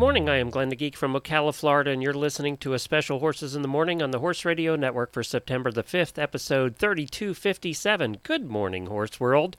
[0.00, 0.30] Morning.
[0.30, 3.54] I am Glenn the Geek from Ocala, Florida, and you're listening to a special Horses
[3.54, 8.16] in the Morning on the Horse Radio Network for September the 5th, episode 3257.
[8.22, 9.58] Good morning, Horse World.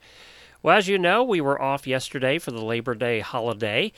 [0.60, 3.92] Well, as you know, we were off yesterday for the Labor Day holiday.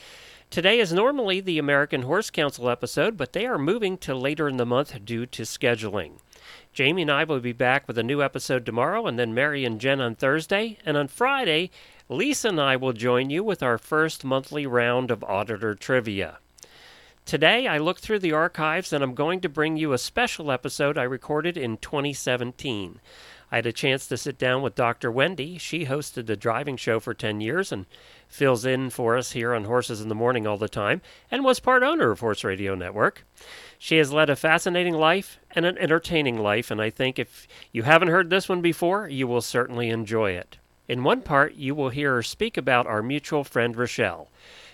[0.51, 4.57] Today is normally the American Horse Council episode, but they are moving to later in
[4.57, 6.19] the month due to scheduling.
[6.73, 9.81] Jamie and I will be back with a new episode tomorrow, and then Mary and
[9.81, 10.77] Jen on Thursday.
[10.85, 11.71] And on Friday,
[12.07, 16.37] Lisa and I will join you with our first monthly round of auditor trivia.
[17.25, 20.99] Today, I looked through the archives and I'm going to bring you a special episode
[20.99, 22.99] I recorded in 2017.
[23.51, 25.11] I had a chance to sit down with Dr.
[25.11, 25.57] Wendy.
[25.57, 27.87] She hosted the driving show for 10 years and
[28.27, 31.01] fills in for us here on Horses in the Morning all the time,
[31.31, 33.25] and was part owner of Horse Radio Network.
[33.79, 37.81] She has led a fascinating life and an entertaining life, and I think if you
[37.81, 40.57] haven't heard this one before, you will certainly enjoy it.
[40.87, 44.29] In one part, you will hear her speak about our mutual friend Rochelle.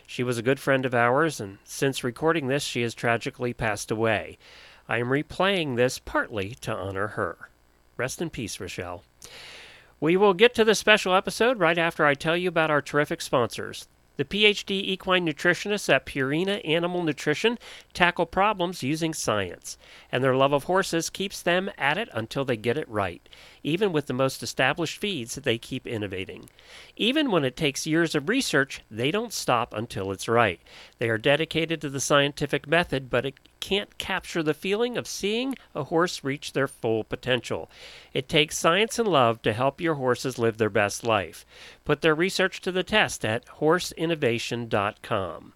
[0.06, 3.90] She was a good friend of ours, and since recording this, she has tragically passed
[3.92, 4.38] away.
[4.90, 7.50] I am replaying this partly to honor her.
[7.96, 9.04] Rest in peace, Rochelle.
[10.02, 13.22] We will get to the special episode right after I tell you about our terrific
[13.22, 13.88] sponsors.
[14.18, 17.58] The PhD equine nutritionists at Purina Animal Nutrition
[17.94, 19.78] tackle problems using science,
[20.12, 23.28] and their love of horses keeps them at it until they get it right.
[23.64, 26.50] Even with the most established feeds, they keep innovating.
[26.96, 30.60] Even when it takes years of research, they don't stop until it's right.
[30.98, 35.56] They are dedicated to the scientific method, but it can't capture the feeling of seeing
[35.76, 37.70] a horse reach their full potential.
[38.14, 41.46] It takes science and love to help your horses live their best life.
[41.86, 45.54] Put their research to the test at horseinnovation.com.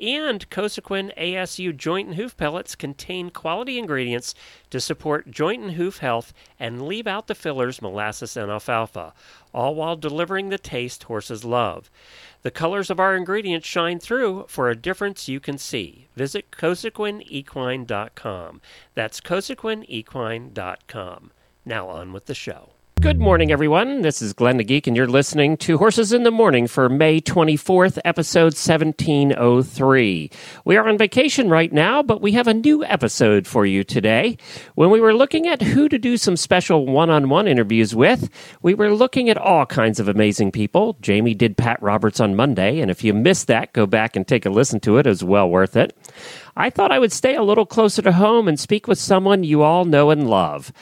[0.00, 4.34] And Cosequin ASU joint and hoof pellets contain quality ingredients
[4.70, 9.14] to support joint and hoof health and leave out the fillers, molasses, and alfalfa,
[9.52, 11.90] all while delivering the taste horses love.
[12.42, 16.08] The colors of our ingredients shine through for a difference you can see.
[16.14, 18.60] Visit cosequinequine.com.
[18.94, 21.30] That's cosequinequine.com.
[21.64, 22.73] Now on with the show.
[23.04, 24.00] Good morning, everyone.
[24.00, 27.20] This is Glenn the Geek, and you're listening to Horses in the Morning for May
[27.20, 30.30] 24th, episode 1703.
[30.64, 34.38] We are on vacation right now, but we have a new episode for you today.
[34.74, 38.30] When we were looking at who to do some special one on one interviews with,
[38.62, 40.96] we were looking at all kinds of amazing people.
[41.02, 44.46] Jamie did Pat Roberts on Monday, and if you missed that, go back and take
[44.46, 45.06] a listen to it.
[45.06, 45.94] It was well worth it.
[46.56, 49.60] I thought I would stay a little closer to home and speak with someone you
[49.60, 50.72] all know and love.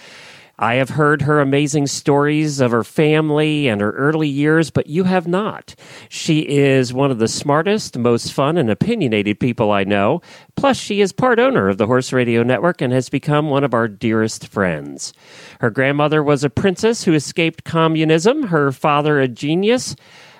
[0.58, 5.04] I have heard her amazing stories of her family and her early years, but you
[5.04, 5.74] have not.
[6.08, 10.20] She is one of the smartest, most fun, and opinionated people I know.
[10.54, 13.74] Plus, she is part owner of the Horse Radio Network and has become one of
[13.74, 15.12] our dearest friends.
[15.60, 19.96] Her grandmother was a princess who escaped communism, her father, a genius.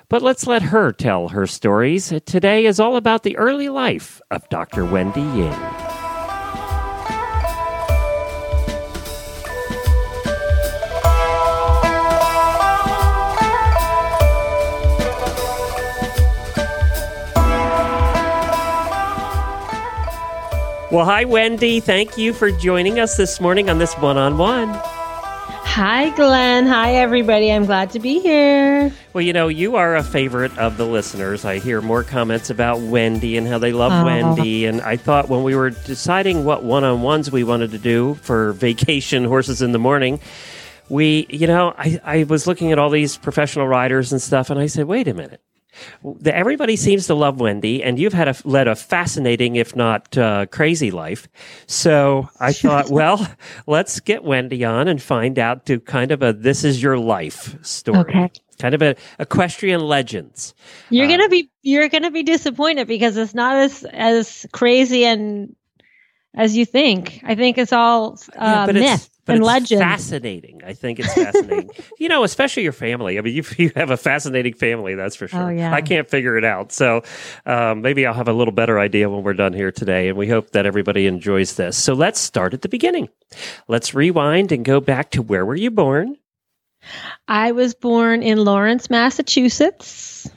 [0.09, 2.13] But let's let her tell her stories.
[2.27, 4.85] Today is all about the early life of Dr.
[4.85, 6.02] Wendy Ying.
[20.93, 21.81] Well, hi, Wendy.
[21.81, 24.69] Thank you for joining us this morning on this one on one.
[24.69, 26.67] Hi, Glenn.
[26.67, 27.51] Hi, everybody.
[27.51, 28.93] I'm glad to be here.
[29.15, 31.47] Well, you know, you are a favorite of the listeners.
[31.47, 34.05] I hear more comments about Wendy and how they love.
[34.05, 34.67] Wendy.
[34.67, 34.69] Oh.
[34.69, 38.17] And I thought when we were deciding what one on ones we wanted to do
[38.17, 40.21] for vacation horses in the morning,
[40.91, 44.61] we, you know, I, I was looking at all these professional riders and stuff, and
[44.61, 45.41] I said, wait a minute.
[46.27, 50.47] Everybody seems to love Wendy, and you've had a, led a fascinating, if not uh,
[50.47, 51.29] crazy, life.
[51.67, 53.27] So I thought, well,
[53.67, 57.57] let's get Wendy on and find out to kind of a "this is your life"
[57.65, 58.33] story, Okay.
[58.61, 60.55] kind of a equestrian legends.
[60.91, 65.55] You're Uh, gonna be you're gonna be disappointed because it's not as as crazy and
[66.37, 67.21] as you think.
[67.25, 69.81] I think it's all uh, but myth it's but and it's legend.
[69.81, 70.63] fascinating.
[70.65, 71.71] I think it's fascinating.
[71.99, 73.19] you know, especially your family.
[73.19, 75.45] I mean, you you have a fascinating family, that's for sure.
[75.45, 75.73] Oh, yeah.
[75.73, 76.73] I can't figure it out.
[76.73, 77.03] So
[77.47, 80.09] um, maybe I'll have a little better idea when we're done here today.
[80.09, 81.77] And we hope that everybody enjoys this.
[81.77, 83.09] So let's start at the beginning.
[83.69, 86.17] Let's rewind and go back to where were you born?
[87.29, 90.29] I was born in Lawrence, Massachusetts.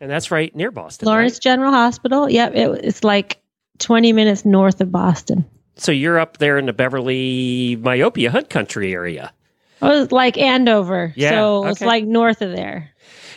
[0.00, 1.06] And that's right near Boston.
[1.06, 1.42] Lawrence right?
[1.42, 2.28] General Hospital.
[2.28, 3.42] Yep, it, it's like
[3.78, 5.44] 20 minutes north of Boston.
[5.76, 9.32] So you're up there in the Beverly Myopia Hunt Country area.
[9.82, 11.12] It was like Andover.
[11.16, 11.86] Yeah, So it's okay.
[11.86, 12.90] like north of there.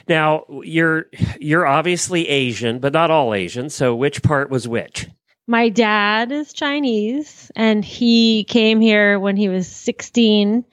[0.08, 1.08] Now you're
[1.40, 3.70] you're obviously Asian, but not all Asian.
[3.70, 5.08] So which part was which?
[5.48, 10.64] My dad is Chinese and he came here when he was 16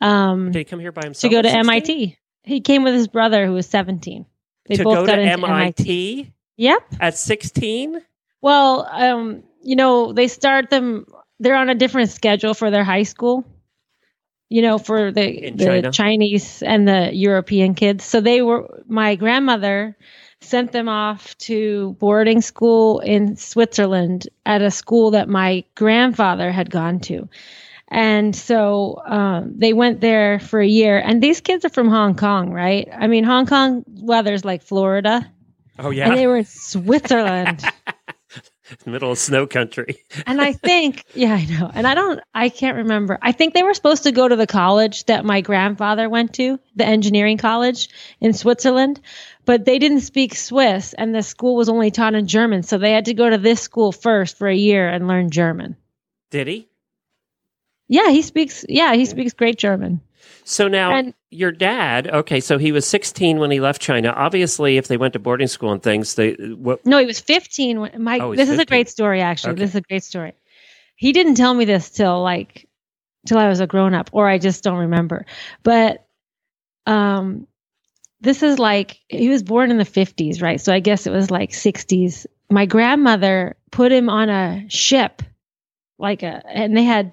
[0.00, 1.30] um, Did he come here by himself?
[1.30, 1.60] to go to 16?
[1.70, 2.18] MIT.
[2.44, 4.24] He came with his brother who was 17.
[4.66, 6.82] They to both go got to into MIT Yep.
[7.00, 8.00] at 16?
[8.40, 11.06] Well, um, you know, they start them.
[11.38, 13.44] They're on a different schedule for their high school.
[14.48, 15.92] You know, for the, the China?
[15.92, 18.04] Chinese and the European kids.
[18.04, 18.82] So they were.
[18.88, 19.96] My grandmother
[20.40, 26.70] sent them off to boarding school in Switzerland at a school that my grandfather had
[26.70, 27.28] gone to.
[27.88, 30.98] And so um, they went there for a year.
[30.98, 32.88] And these kids are from Hong Kong, right?
[32.92, 35.30] I mean, Hong Kong weather's like Florida,
[35.78, 36.08] Oh yeah.
[36.08, 37.64] and they were in Switzerland.
[38.86, 40.02] middle of snow country.
[40.26, 41.70] and I think, yeah, I know.
[41.72, 43.18] And I don't, I can't remember.
[43.20, 46.58] I think they were supposed to go to the college that my grandfather went to,
[46.76, 47.88] the engineering college
[48.20, 49.00] in Switzerland,
[49.44, 52.62] but they didn't speak Swiss and the school was only taught in German.
[52.62, 55.76] So they had to go to this school first for a year and learn German.
[56.30, 56.69] Did he?
[57.90, 60.00] Yeah, he speaks, yeah, he speaks great German.
[60.44, 64.10] So now And- your dad, okay, so he was 16 when he left China.
[64.16, 67.80] Obviously, if they went to boarding school and things, they what No, he was 15.
[67.80, 69.54] When, my, Oh, this is a great story, actually.
[69.54, 69.60] Okay.
[69.62, 70.34] This is a great story.
[70.94, 72.68] He didn't tell me this till like,
[73.26, 75.26] till I was a grown up, or I just don't remember.
[75.64, 76.06] But,
[76.86, 77.48] um,
[78.20, 80.60] this is like, he was born in the 50s, right?
[80.60, 82.24] So I guess it was like 60s.
[82.50, 85.22] My grandmother put him on a ship,
[85.98, 87.12] like a, and they had,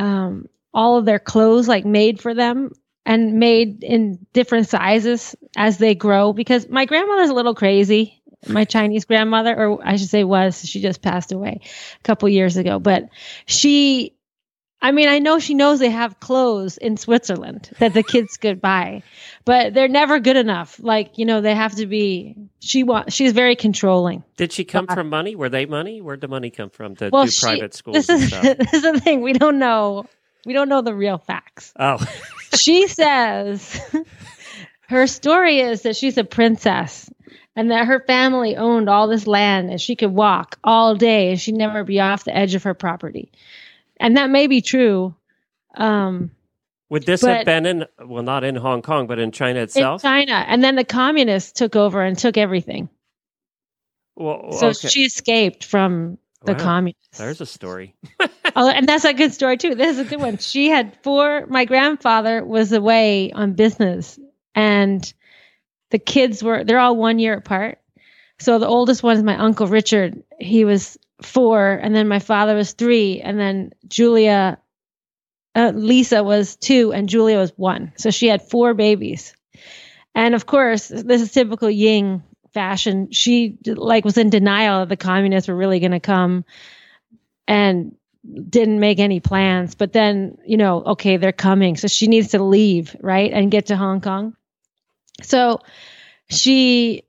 [0.00, 2.72] um, all of their clothes like made for them
[3.04, 8.22] and made in different sizes as they grow because my grandmother's a little crazy.
[8.48, 12.56] My chinese grandmother or i should say was she just passed away a couple years
[12.56, 13.10] ago but
[13.44, 14.16] she
[14.82, 18.60] i mean i know she knows they have clothes in switzerland that the kids could
[18.60, 19.02] buy
[19.44, 23.32] but they're never good enough like you know they have to be she wa- she's
[23.32, 25.34] very controlling did she come uh, from money?
[25.36, 26.00] Were they money?
[26.00, 28.42] Where'd the money come from to well do she, private schools this and is stuff?
[28.58, 30.06] this is the thing we don't know
[30.46, 31.98] we don't know the real facts Oh,
[32.54, 33.80] she says
[34.88, 37.10] her story is that she's a princess
[37.56, 41.40] and that her family owned all this land and she could walk all day and
[41.40, 43.30] she'd never be off the edge of her property.
[44.00, 45.14] And that may be true.
[45.76, 46.32] Um,
[46.88, 49.64] would this But- have been in well, not in Hong Kong, but in China in
[49.64, 50.02] itself?
[50.02, 50.44] China.
[50.48, 52.88] And then the communists took over and took everything.
[54.16, 54.88] well, So okay.
[54.88, 56.58] she escaped from the Wow.
[56.58, 57.18] communists.
[57.18, 57.94] There's a story.
[58.56, 59.76] Oh, and that's a good story too.
[59.76, 60.38] This is a good one.
[60.38, 61.46] She had four.
[61.46, 64.18] My grandfather was away on business,
[64.56, 65.00] and
[65.90, 67.78] the kids were they're all one year apart.
[68.40, 70.24] So the oldest one is my uncle Richard.
[70.40, 74.58] He was four, and then my father was three, and then Julia,
[75.54, 77.92] uh, Lisa was two, and Julia was one.
[77.96, 79.34] So she had four babies,
[80.14, 82.22] and of course, this is typical Ying
[82.52, 83.10] fashion.
[83.12, 86.44] She like was in denial that the communists were really going to come,
[87.46, 89.74] and didn't make any plans.
[89.74, 91.76] But then, you know, okay, they're coming.
[91.76, 93.32] So she needs to leave, right?
[93.32, 94.36] And get to Hong Kong.
[95.22, 95.60] So
[96.28, 97.04] she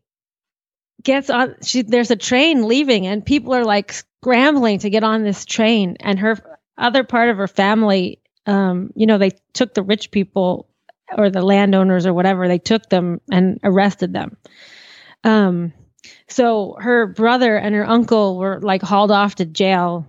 [1.03, 5.24] gets on she there's a train leaving and people are like scrambling to get on
[5.24, 6.38] this train and her
[6.77, 10.67] other part of her family um you know they took the rich people
[11.17, 14.38] or the landowners or whatever they took them and arrested them.
[15.24, 15.74] Um
[16.27, 20.08] so her brother and her uncle were like hauled off to jail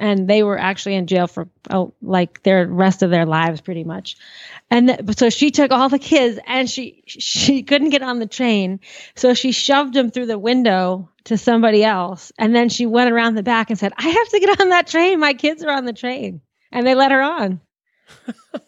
[0.00, 3.84] and they were actually in jail for oh, like their rest of their lives pretty
[3.84, 4.16] much.
[4.70, 8.26] And th- so she took all the kids and she she couldn't get on the
[8.26, 8.80] train.
[9.14, 12.32] So she shoved them through the window to somebody else.
[12.38, 14.86] And then she went around the back and said i have to get on that
[14.86, 15.20] train.
[15.20, 16.40] My kids are on the train.
[16.72, 17.60] And they let her on.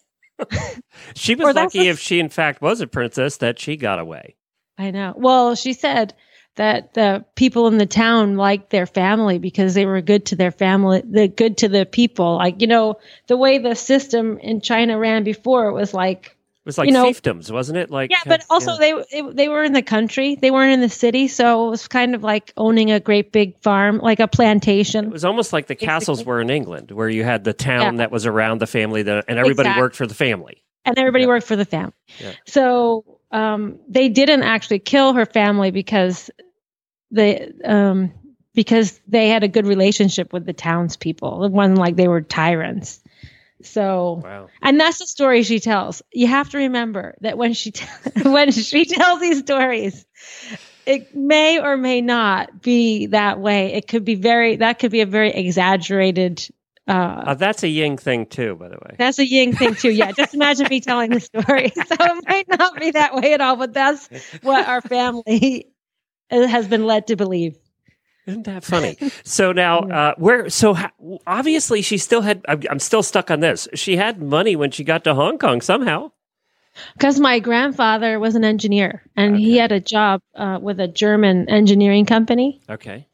[1.14, 4.36] She was lucky if she in fact was a princess that she got away.
[4.78, 5.14] I know.
[5.16, 6.14] Well, she said
[6.56, 10.50] that the people in the town liked their family because they were good to their
[10.50, 12.36] family, the good to the people.
[12.36, 12.96] Like, you know,
[13.28, 16.94] the way the system in China ran before, it was like, It was like You
[16.94, 17.90] know- fiefdoms, wasn't it?
[17.90, 18.78] Like yeah, but uh, also yeah.
[18.78, 20.34] they, they they were in the country.
[20.34, 23.56] They weren't in the city, so it was kind of like owning a great big
[23.60, 25.04] farm, like a plantation.
[25.04, 27.98] It was almost like the castles were in England, where you had the town Yeah.
[27.98, 29.82] that was around the family, that, and everybody Exactly.
[29.82, 30.62] worked for the family.
[30.88, 31.28] and everybody Yeah.
[31.28, 31.92] worked for the family.
[32.46, 36.30] So um, they didn't actually kill her family because
[37.10, 38.12] they um,
[38.54, 41.44] because they had a good relationship with the townspeople.
[41.44, 43.00] It wasn't like they were tyrants.
[43.62, 44.48] So Wow.
[44.62, 46.02] and that's the story she tells.
[46.12, 47.86] You have to remember that when she t-
[48.22, 50.04] when she tells these stories,
[50.84, 53.72] it may or may not be that way.
[53.74, 56.46] It could be very that could be a very exaggerated
[56.88, 56.92] uh,
[57.26, 58.94] Uh, that's a Ying thing too, by the way.
[58.96, 59.90] that's a Ying thing too.
[59.90, 61.72] Yeah, just imagine me telling the story.
[61.86, 64.08] So it might not be that way at all, but that's
[64.42, 65.66] what our family
[66.30, 67.56] has been led to believe.
[68.26, 68.96] Isn't that funny?
[69.24, 70.50] so now, uh, where?
[70.50, 70.92] So ha-
[71.26, 72.44] obviously, she still had.
[72.48, 73.68] I'm, I'm still stuck on this.
[73.74, 76.10] She had money when she got to Hong Kong somehow.
[76.94, 81.48] Because my grandfather was an engineer and he had a job uh, with a German
[81.48, 82.60] engineering company.
[82.68, 83.06] Okay.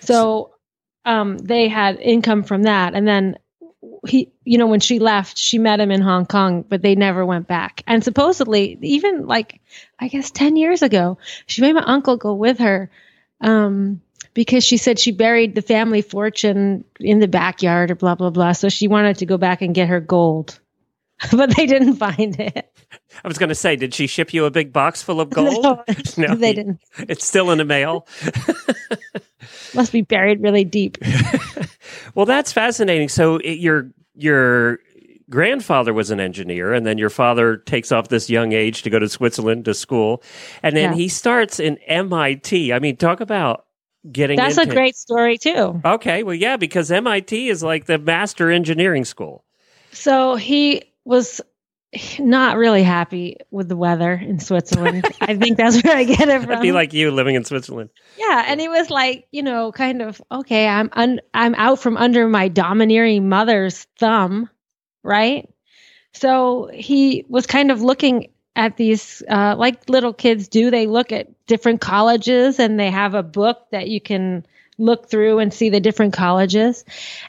[0.00, 0.54] So
[1.04, 2.94] um, they had income from that.
[2.94, 3.38] And then
[4.06, 7.24] he, you know, when she left, she met him in Hong Kong, but they never
[7.24, 7.82] went back.
[7.86, 9.60] And supposedly, even like,
[9.98, 12.90] I guess 10 years ago, she made my uncle go with her
[13.40, 14.00] um,
[14.34, 18.52] because she said she buried the family fortune in the backyard or blah, blah, blah.
[18.52, 20.58] So she wanted to go back and get her gold,
[21.30, 22.68] but they didn't find it.
[23.24, 25.62] I was going to say, did she ship you a big box full of gold?
[25.62, 25.84] No,
[26.28, 26.34] No.
[26.34, 26.80] they didn't.
[26.98, 28.06] It's still in the mail.
[29.74, 30.98] Must be buried really deep.
[32.14, 33.08] well, that's fascinating.
[33.08, 34.78] So it, your your
[35.30, 38.98] grandfather was an engineer, and then your father takes off this young age to go
[38.98, 40.22] to Switzerland to school,
[40.62, 40.96] and then Yeah.
[40.96, 42.72] he starts in MIT.
[42.72, 43.64] I mean, talk about
[44.10, 44.36] getting.
[44.36, 45.80] That's a great story too.
[45.84, 49.44] Okay, well, yeah, because MIT is like the master engineering school.
[49.92, 51.40] So he was
[52.18, 55.04] not really happy with the weather in Switzerland.
[55.20, 56.48] I think that's where I get it from.
[56.48, 57.90] That'd be like you living in Switzerland.
[58.16, 60.66] yeah, and he was like, you know, kind of okay.
[60.66, 64.48] I'm un- I'm out from under my domineering mother's thumb,
[65.02, 65.48] right?
[66.14, 70.70] So he was kind of looking at these, uh, like little kids do.
[70.70, 74.46] They look at different colleges, and they have a book that you can
[74.78, 76.84] look through and see the different colleges.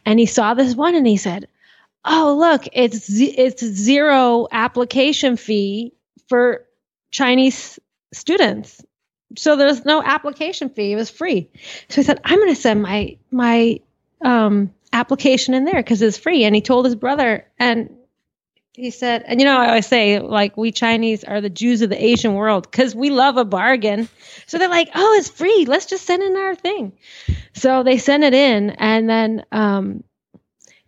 [0.06, 1.48] And he saw this one, and he said,
[2.06, 5.94] "Oh, look, it's it's zero application fee
[6.28, 6.66] for
[7.12, 7.80] Chinese
[8.14, 8.84] students."
[9.38, 10.92] so there's no application fee.
[10.92, 11.50] It was free.
[11.90, 13.80] So he said, I'm going to send my my
[14.24, 16.44] um, application in there because it's free.
[16.44, 17.96] And he told his brother, and
[18.74, 21.90] he said, and you know, I always say like we Chinese are the Jews of
[21.90, 24.10] the Asian world because we love a bargain.
[24.48, 25.66] So they're like, oh, it's free.
[25.66, 26.94] Let's just send in our thing.
[27.54, 30.04] So they sent it in, and then um,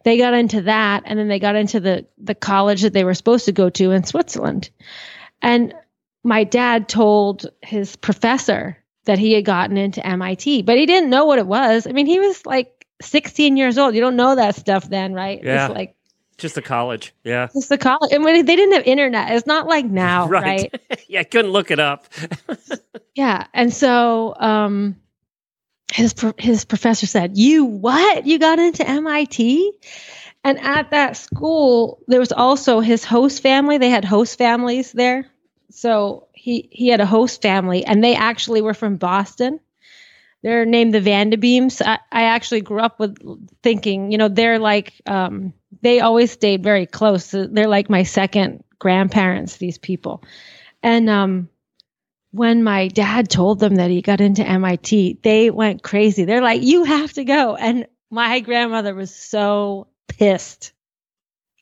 [0.06, 3.14] they got into that, and then they got into the the college that they were
[3.14, 4.70] supposed to go to in Switzerland,
[5.42, 5.74] and
[6.24, 11.26] my dad told his professor that he had gotten into MIT, but he didn't know
[11.26, 11.86] what it was.
[11.86, 13.94] I mean, he was like 16 years old.
[13.94, 15.44] You don't know that stuff then, right?
[15.44, 15.68] Yeah.
[15.68, 15.96] It's like
[16.40, 17.14] Just a college.
[17.24, 17.50] Yeah.
[17.54, 18.12] it's the college.
[18.12, 20.74] And when they didn't have internet, it's not like now, right?
[21.08, 22.08] yeah, I couldn't look it up.
[23.16, 23.48] Yeah.
[23.54, 24.98] And so um
[25.94, 28.26] his his professor said, "You what?
[28.26, 29.72] You got into MIT?"
[30.44, 33.78] And at that school, there was also his host family.
[33.78, 35.26] They had host families there.
[35.72, 39.60] So he he had a host family and they actually were from Boston.
[40.44, 41.82] They're named the Vanderbeams.
[41.86, 43.18] I, I actually grew up with
[43.64, 47.32] thinking, you know, they're like um they always stayed very close.
[47.32, 50.24] They're like my second grandparents, these people.
[50.84, 51.50] And um
[52.36, 56.26] when my dad told them that he got into MIT, they went crazy.
[56.26, 60.74] They're like, "You have to go." And my grandmother was so pissed.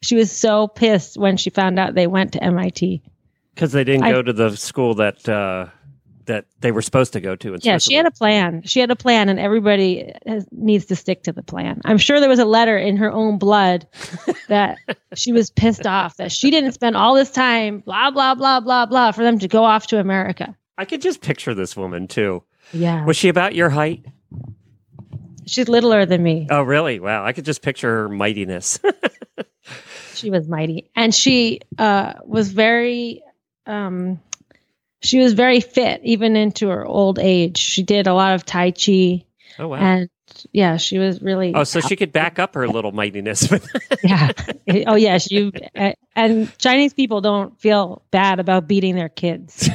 [0.02, 3.04] She was so pissed when she found out they went to MIT.
[3.54, 5.68] Because they didn't I- go to the school that uh,
[6.26, 8.64] that they were supposed to go to Yeah, she had a plan.
[8.64, 11.82] She had a plan, and everybody has, needs to stick to the plan.
[11.86, 13.88] I'm sure there was a letter in her own blood
[14.48, 14.80] that
[15.14, 18.88] she was pissed off that she didn't spend all this time, blah blah blah blah
[18.88, 20.56] blah, for them to go off to America.
[20.78, 22.44] I could just picture this woman too.
[22.72, 24.06] Yeah, Was she about your height?
[25.46, 26.48] she's littler than me.
[26.50, 27.00] Oh, really?
[27.00, 27.26] Wow.
[27.26, 28.80] I could just picture her mightiness.
[30.14, 33.22] she was mighty and she uh was very
[33.66, 34.20] um
[35.02, 38.72] she was very fit even into her old age she did a lot of tai
[38.72, 39.26] chi
[39.60, 39.76] oh, wow.
[39.76, 40.10] and
[40.52, 43.52] yeah she was really oh, so she could back up her little mightiness.
[44.04, 44.32] yeah
[44.88, 45.52] oh yes you
[46.16, 49.70] and chinese people don't feel bad about beating their kids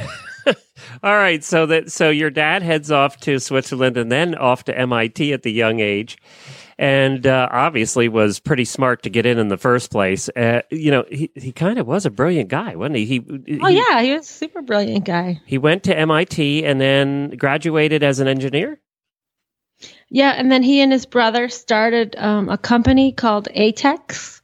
[1.03, 4.77] All right, so that so your dad heads off to Switzerland and then off to
[4.77, 6.17] MIT at the young age,
[6.77, 10.29] and uh, obviously was pretty smart to get in in the first place.
[10.35, 13.05] Uh, you know, he he kind of was a brilliant guy, wasn't he?
[13.05, 13.25] He
[13.61, 17.31] oh he, yeah he was a super brilliant guy he went to MIT and then
[17.31, 18.79] graduated as an engineer.
[20.09, 24.41] Yeah, and then he and his brother started um, a company called Atex,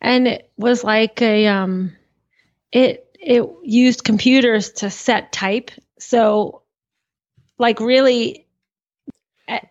[0.00, 1.96] and it was like a um,
[2.72, 5.70] it it used computers to set type.
[5.98, 6.62] So,
[7.58, 8.46] like really,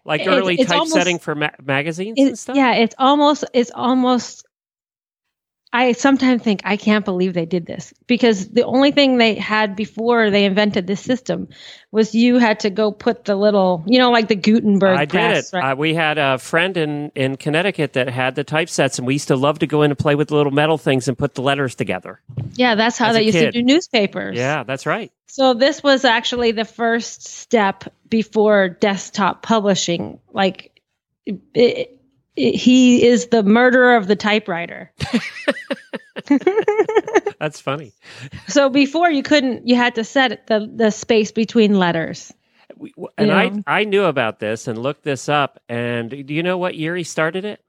[0.06, 2.56] Like early almost- typesetting for ma- magazines and stuff.
[2.56, 4.46] yeah, it's almost it's almost
[5.72, 9.76] I sometimes think I can't believe they did this because the only thing they had
[9.76, 11.48] before they invented this system
[11.92, 15.52] was you had to go put the little, you know, like the Gutenberg I press.
[15.52, 15.58] did it.
[15.58, 15.72] right?
[15.72, 19.28] Uh, we had a friend in, in Connecticut that had the typesets, and we used
[19.28, 21.44] to love to go in and play with the little metal things and put the
[21.44, 22.20] letters together.
[22.56, 23.46] yeah, that's how as they used kid.
[23.46, 24.38] to do newspapers.
[24.38, 25.12] Yeah, that's right.
[25.28, 30.20] So this was actually the first step before desktop publishing.
[30.34, 30.82] Like,
[31.28, 31.99] it, it,
[32.40, 34.92] he is the murderer of the typewriter.
[37.40, 37.94] That's funny.
[38.48, 42.34] So before you couldn't, you had to set the the space between letters.
[42.78, 45.60] We, w- and I I knew about this and looked this up.
[45.68, 47.62] And do you know what year he started it?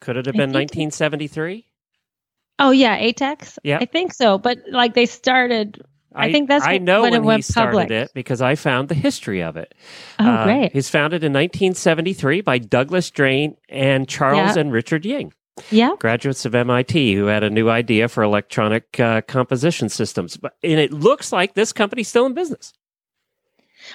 [0.00, 1.66] Could it have been think it- 1973?
[2.58, 3.58] Oh yeah, ATEX.
[3.62, 3.78] Yeah.
[3.80, 4.38] I think so.
[4.38, 5.82] But like they started.
[6.16, 7.90] I think that's I know when when, it went he started public.
[7.90, 9.74] it because I found the history of it.
[10.18, 10.72] Oh Uh, great.
[10.72, 14.60] He's founded in 1973 by Douglas Drane and Charles Yeah.
[14.60, 15.32] and Richard Ying,
[15.70, 15.90] Yeah.
[15.98, 20.36] graduates of MIT, who had a new idea for electronic uh, composition systems.
[20.36, 22.72] But and it looks like this company's still in business.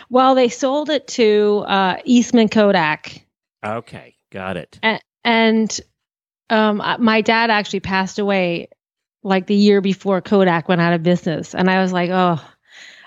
[0.09, 3.25] Well, they sold it to uh, Eastman Kodak,
[3.65, 4.79] Okay, got it.
[5.23, 5.79] and
[6.49, 8.69] um, uh, my dad actually passed away
[9.23, 12.41] like the year before Kodak went out of business, and I was like, oh,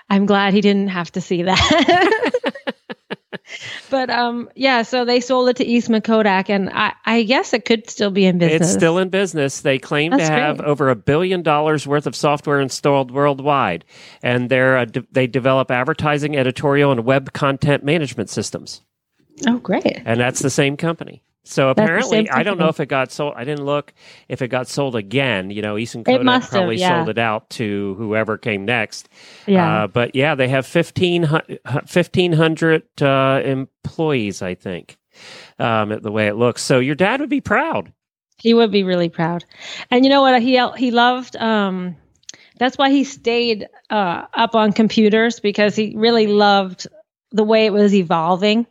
[0.09, 2.31] I'm glad he didn't have to see that.
[3.89, 7.65] but um, yeah, so they sold it to Eastman Kodak, and I, I guess it
[7.65, 8.69] could still be in business.
[8.69, 9.61] It's still in business.
[9.61, 10.67] They claim That's to have great.
[10.67, 13.85] over a billion dollars worth of software installed worldwide,
[14.21, 18.81] and they're de- they develop advertising, editorial, and web content management systems,
[19.47, 20.01] oh great.
[20.05, 21.21] and that's the same company.
[21.47, 23.35] So apparently, I don't know if it got sold.
[23.37, 23.93] I didn't look
[24.27, 25.51] if it got sold again.
[25.51, 26.97] You know, Eastman Kodak probably yeah.
[26.97, 29.09] sold it out to whoever came next.
[29.45, 29.83] Yeah.
[29.83, 34.97] Uh, but yeah, they have 15, 1,500 uh, employees, I think,
[35.59, 36.63] um, the way it looks.
[36.63, 37.93] So your dad would be proud.
[38.37, 39.45] He would be really proud.
[39.91, 40.41] And you know what?
[40.41, 41.35] He he loved.
[41.35, 41.95] Um,
[42.57, 46.87] that's why he stayed uh, up on computers because he really loved
[47.31, 48.65] the way it was evolving.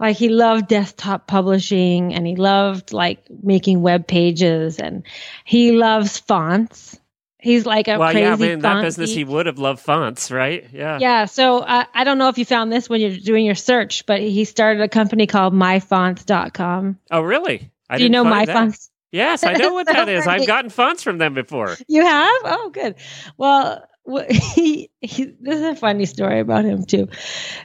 [0.00, 5.02] Like he loved desktop publishing and he loved like making web pages and
[5.44, 6.98] he loves fonts.
[7.38, 9.18] He's like a well, crazy yeah, I mean, in that business, geek.
[9.18, 10.66] he would have loved fonts, right?
[10.72, 10.98] Yeah.
[11.00, 14.04] Yeah, so uh, I don't know if you found this when you're doing your search,
[14.06, 16.98] but he started a company called myfonts.com.
[17.10, 17.70] Oh, really?
[17.88, 18.88] I Do you know myfonts?
[19.12, 20.26] Yes, I know what that is.
[20.26, 21.76] I've gotten fonts from them before.
[21.88, 22.40] You have?
[22.44, 22.94] Oh, good.
[23.36, 23.84] Well,
[24.30, 27.08] he, he this is a funny story about him too.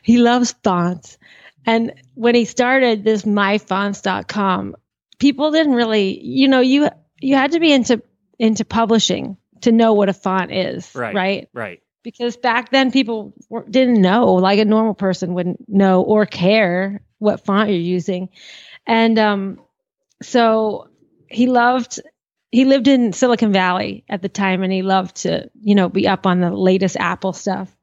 [0.03, 1.17] He loves fonts.
[1.65, 4.75] And when he started this myfonts.com,
[5.19, 8.01] people didn't really, you know, you you had to be into
[8.38, 11.15] into publishing to know what a font is, Right.
[11.15, 11.49] right?
[11.54, 11.82] Right.
[12.04, 17.01] Because back then people were, didn't know, like a normal person wouldn't know or care
[17.17, 18.30] what font you're using.
[18.86, 19.60] And um
[20.21, 20.89] so
[21.28, 21.99] he loved
[22.51, 26.08] he lived in Silicon Valley at the time and he loved to, you know, be
[26.08, 27.75] up on the latest Apple stuff.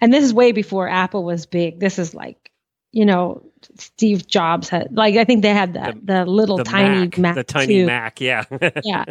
[0.00, 1.80] And this is way before Apple was big.
[1.80, 2.50] This is like,
[2.94, 3.42] you know,
[3.76, 7.34] Steve Jobs had like I think they had the the, little The tiny Mac, Mac,
[7.34, 7.86] the tiny too.
[7.86, 8.20] Mac.
[8.20, 8.44] Yeah.
[8.84, 9.04] Yeah.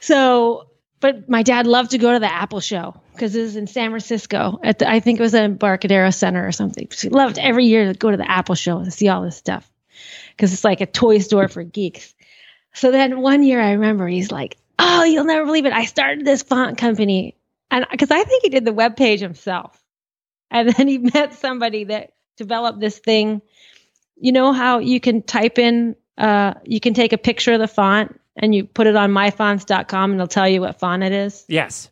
[0.00, 0.68] So,
[1.00, 3.90] but my dad loved to go to the Apple show because it was in San
[3.90, 6.88] Francisco at the, I think it was at Embarcadero Center or something.
[7.00, 9.70] He loved every year to go to the Apple show and see all this stuff
[10.36, 12.14] because it's like a toy store for geeks.
[12.74, 15.72] So then one year I remember he's like, "Oh, you'll never believe it!
[15.72, 17.36] I started this font company,"
[17.70, 19.82] and because I think he did the web page himself,
[20.50, 23.42] and then he met somebody that developed this thing.
[24.16, 27.68] You know how you can type in, uh, you can take a picture of the
[27.68, 31.44] font and you put it on myfonts.com and it'll tell you what font it is.
[31.48, 31.90] yes.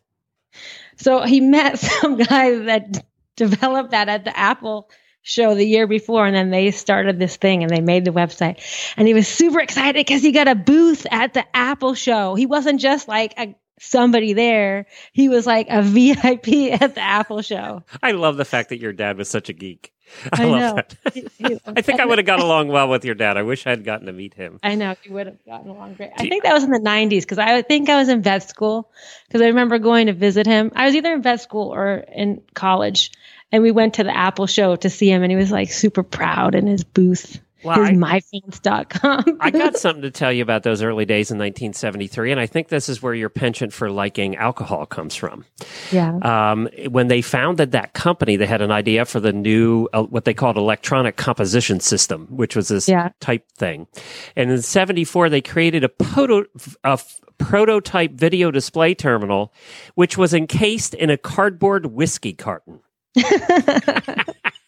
[0.97, 4.89] So he met some guy that developed that at the Apple
[5.21, 8.59] show the year before, and then they started this thing and they made the website.
[8.97, 12.35] And he was super excited because he got a booth at the Apple show.
[12.35, 17.41] He wasn't just like a somebody there; he was like a VIP at the Apple
[17.41, 17.83] show.
[18.01, 19.93] I love the fact that your dad was such a geek.
[20.33, 20.75] I, I love know.
[20.75, 20.95] that.
[21.13, 23.37] He- he- I think I would have got along well with your dad.
[23.37, 24.59] I wish I had gotten to meet him.
[24.63, 26.09] I know you would have gotten along great.
[26.17, 28.91] I think that was in the '90s because I think I was in vet school
[29.27, 30.71] because I remember going to visit him.
[30.75, 33.11] I was either in vet school or in college,
[33.51, 36.01] and we went to the Apple show to see him, and he was like super
[36.03, 39.37] proud in his booth, Well, myfonts.com.
[39.39, 42.69] I got something to tell you about those early days in 1973, and I think
[42.69, 45.45] this is where your penchant for liking alcohol comes from.
[45.91, 50.03] yeah, Um, when they founded that company, they had an idea for the new, uh,
[50.03, 53.09] what they called electronic composition system, which was this Yeah.
[53.19, 53.87] type thing.
[54.35, 56.45] And in 74, they created a, proto,
[56.83, 59.53] a f- prototype video display terminal,
[59.95, 62.79] which was encased in a cardboard whiskey carton.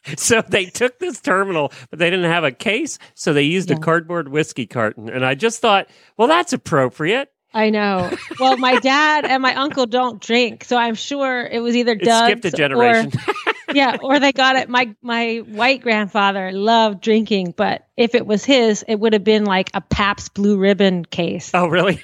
[0.18, 3.78] So they took this terminal, but they didn't have a case, so they used a
[3.78, 5.10] cardboard whiskey carton.
[5.10, 7.32] And I just thought, well, that's appropriate.
[7.54, 8.10] I know.
[8.40, 12.04] Well, my dad and my uncle don't drink, so I'm sure it was either It
[12.04, 13.12] Doug's skipped a generation.
[13.46, 14.70] Or, yeah, or they got it.
[14.70, 19.44] My my white grandfather loved drinking, but if it was his, it would have been
[19.46, 21.52] like a Pabst Blue Ribbon case.
[21.54, 22.02] oh, really?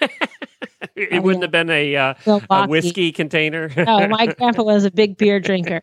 [0.96, 1.46] it Oh, wouldn't yeah.
[1.46, 2.14] have been a, uh,
[2.50, 3.70] a whiskey container.
[3.76, 5.82] No, my grandpa was a big beer drinker.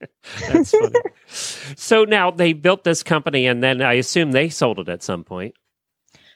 [0.48, 0.92] That's funny.
[1.26, 5.24] so now they built this company, and then I assume they sold it at some
[5.24, 5.54] point.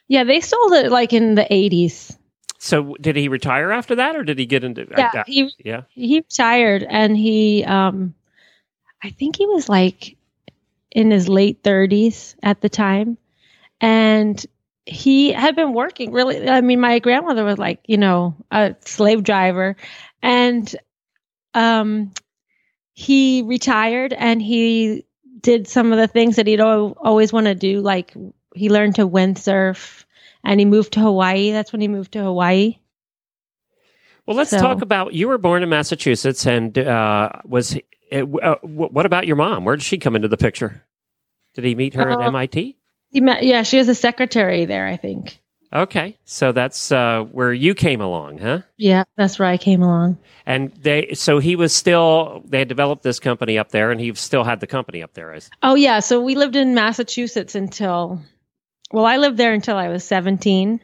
[0.09, 2.17] Yeah, they sold it like in the 80s.
[2.59, 4.87] So did he retire after that, or did he get into?
[4.91, 5.83] Yeah, I- I- he yeah.
[5.91, 8.15] he retired and he um
[9.03, 10.17] I think he was like
[10.91, 13.17] in his late 30s at the time
[13.81, 14.45] and
[14.87, 19.23] he had been working really I mean my grandmother was like, you know, a slave
[19.23, 19.77] driver
[20.23, 20.75] and
[21.55, 22.13] um
[22.95, 25.05] he retired and he
[25.41, 28.15] did some of the things that he'd al- always want to do like
[28.55, 30.05] he learned to windsurf
[30.45, 31.53] and he moved to Hawaii.
[31.53, 32.77] That's when he moved to Hawaii.
[34.27, 35.13] Well, let's So- talk about.
[35.15, 37.77] You were born in Massachusetts, and uh, was
[38.13, 39.65] uh, uh, what about your mom?
[39.65, 40.85] Where did she come into the picture?
[41.55, 42.77] Did he meet her at Uh, MIT?
[43.13, 45.41] Yeah, she was a secretary there, I think.
[45.73, 48.63] Okay, so that's uh, where you came along, huh?
[48.77, 50.19] Yeah, that's where I came along.
[50.45, 52.43] And they, so he was still.
[52.45, 55.39] They had developed this company up there, and he still had the company up there.
[55.63, 58.21] Oh yeah, so we lived in Massachusetts until
[58.93, 60.81] well, I lived there until I was 17.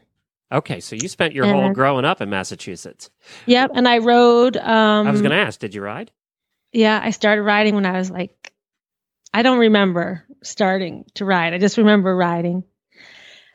[0.52, 3.10] Okay, so you spent your whole growing up in Massachusetts.
[3.46, 6.12] Yep, and I rode um I was going to ask, did you ride?
[6.72, 8.52] Yeah, I started riding when I was like
[9.34, 11.54] I don't remember starting to ride.
[11.54, 12.64] I just remember riding.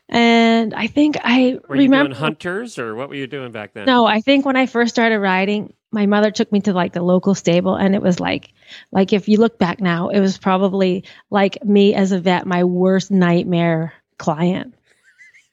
[0.10, 3.74] And I think I Were you remember doing hunters, or what were you doing back
[3.74, 3.86] then?
[3.86, 7.02] No, I think when I first started riding, my mother took me to like the
[7.02, 8.54] local stable and it was like
[8.92, 12.66] like if you look back now, it was probably like me as a vet, my
[12.66, 14.76] worst nightmare client.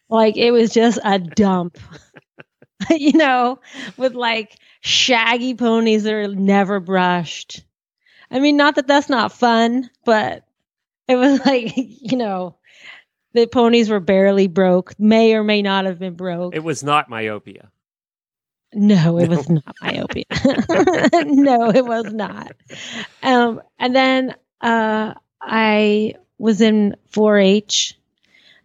[0.08, 1.78] Like it was just a dump.
[2.90, 3.60] you know,
[3.96, 7.62] with like shaggy ponies that are never brushed.
[8.30, 10.44] I mean, not that that's not fun, but
[11.08, 12.56] it was like, you know,
[13.34, 16.54] the ponies were barely broke, may or may not have been broke.
[16.54, 17.70] It was not myopia.
[18.74, 20.24] No, it was not myopia.
[21.24, 22.52] no, it was not.
[23.22, 27.96] Um, and then uh, I was in 4-H,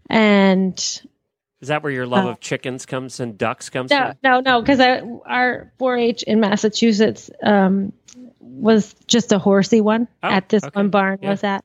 [0.09, 4.17] and Is that where your love Uh, of chickens comes and ducks comes no, from?
[4.23, 7.93] no, no, because our 4-H in Massachusetts um,
[8.39, 10.71] was just a horsey one Oh, at this okay.
[10.77, 11.29] one barn Yeah.
[11.31, 11.63] was at.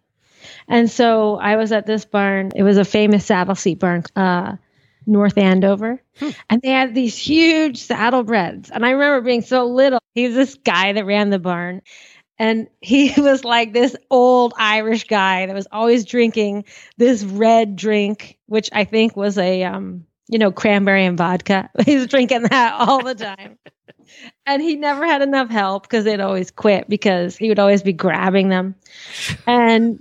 [0.69, 2.51] And so I was at this barn.
[2.55, 4.57] It was a famous saddle seat barn, uh,
[5.07, 6.03] North Andover.
[6.19, 6.31] Hmm.
[6.51, 8.71] And they had these huge saddlebreds.
[8.71, 10.01] And I remember being so little.
[10.15, 11.83] He was this guy that ran the barn.
[12.39, 16.65] And he was like this old Irish guy that was always drinking
[16.97, 21.71] this red drink, which I think was a, um, you know, cranberry and vodka.
[21.85, 23.59] He was drinking that all the time.
[24.47, 27.93] and he never had enough help because they'd always quit because he would always be
[27.93, 28.75] grabbing them.
[29.47, 30.01] And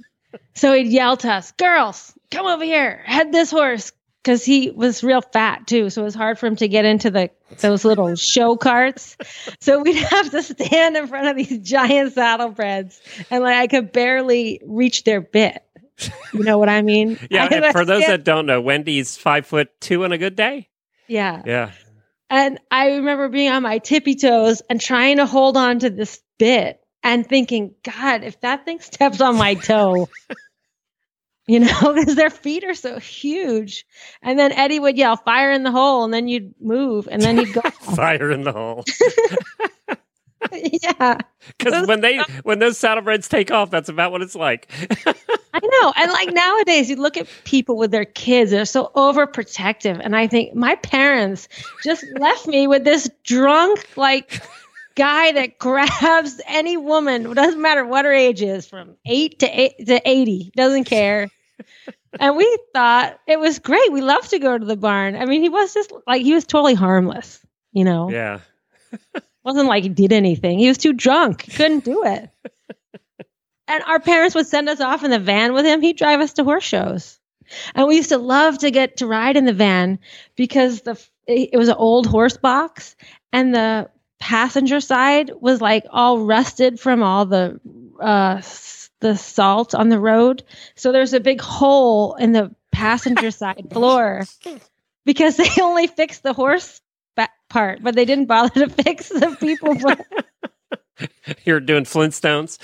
[0.56, 3.92] so he'd yell to us, girls, come over here, head this horse.
[4.24, 7.10] Because he was real fat too, so it was hard for him to get into
[7.10, 7.30] the
[7.62, 9.16] those little show carts.
[9.62, 13.00] So we'd have to stand in front of these giant saddlebreds,
[13.32, 15.64] and like I could barely reach their bit.
[16.34, 17.18] You know what I mean?
[17.32, 20.68] Yeah, I- for those that don't know, Wendy's five foot two on a good day.
[21.08, 21.42] yeah.
[21.46, 21.72] Yeah.
[22.30, 26.20] And I remember being on my tippy toes and trying to hold on to this
[26.38, 30.10] bit and thinking, God, if that thing steps on my toe,
[31.48, 33.86] you know, because their feet are so huge.
[34.22, 37.38] And then Eddie would yell, fire in the hole, and then you'd move, and then
[37.38, 37.62] you'd go,
[37.96, 38.84] Fire in the hole.
[40.52, 41.18] yeah,
[41.58, 44.70] Because when they when those saddlebreds take off, that's about what it's like.
[45.54, 45.94] I know.
[45.96, 50.02] And like nowadays, you look at people with their kids, they're so overprotective.
[50.04, 51.48] And I think my parents
[51.86, 54.42] just left me with this drunk, like,
[54.98, 59.88] guy that grabs any woman, doesn't matter what her age is, from eight to eight
[59.88, 61.30] to 80, doesn't care.
[62.20, 63.92] And we thought it was great.
[63.92, 65.16] We loved to go to the barn.
[65.16, 68.10] I mean, he was just like, he was totally harmless, you know?
[68.10, 68.40] yeah.
[69.44, 70.58] wasn't like he did anything.
[70.58, 71.44] He was too drunk.
[71.44, 72.30] He couldn't do it.
[73.68, 75.82] and our parents would send us off in the van with him.
[75.82, 77.20] He'd drive us to horse shows.
[77.76, 80.00] And we used to love to get to ride in the van
[80.36, 82.96] because the it was an old horse box
[83.32, 87.60] and the passenger side was like all rusted from all the
[88.00, 88.42] uh
[89.00, 90.44] the salt on the road.
[90.76, 94.24] So there's a big hole in the passenger side floor
[95.06, 96.82] because they only fixed the horse
[97.50, 99.76] part, but they didn't bother to fix the people.
[101.46, 102.58] You're doing Flintstones,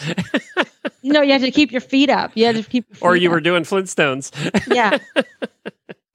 [1.04, 2.32] you know, you had to keep your feet up.
[2.36, 2.86] You had to keep.
[3.00, 4.32] Your or you were doing Flintstones.
[4.74, 4.98] yeah.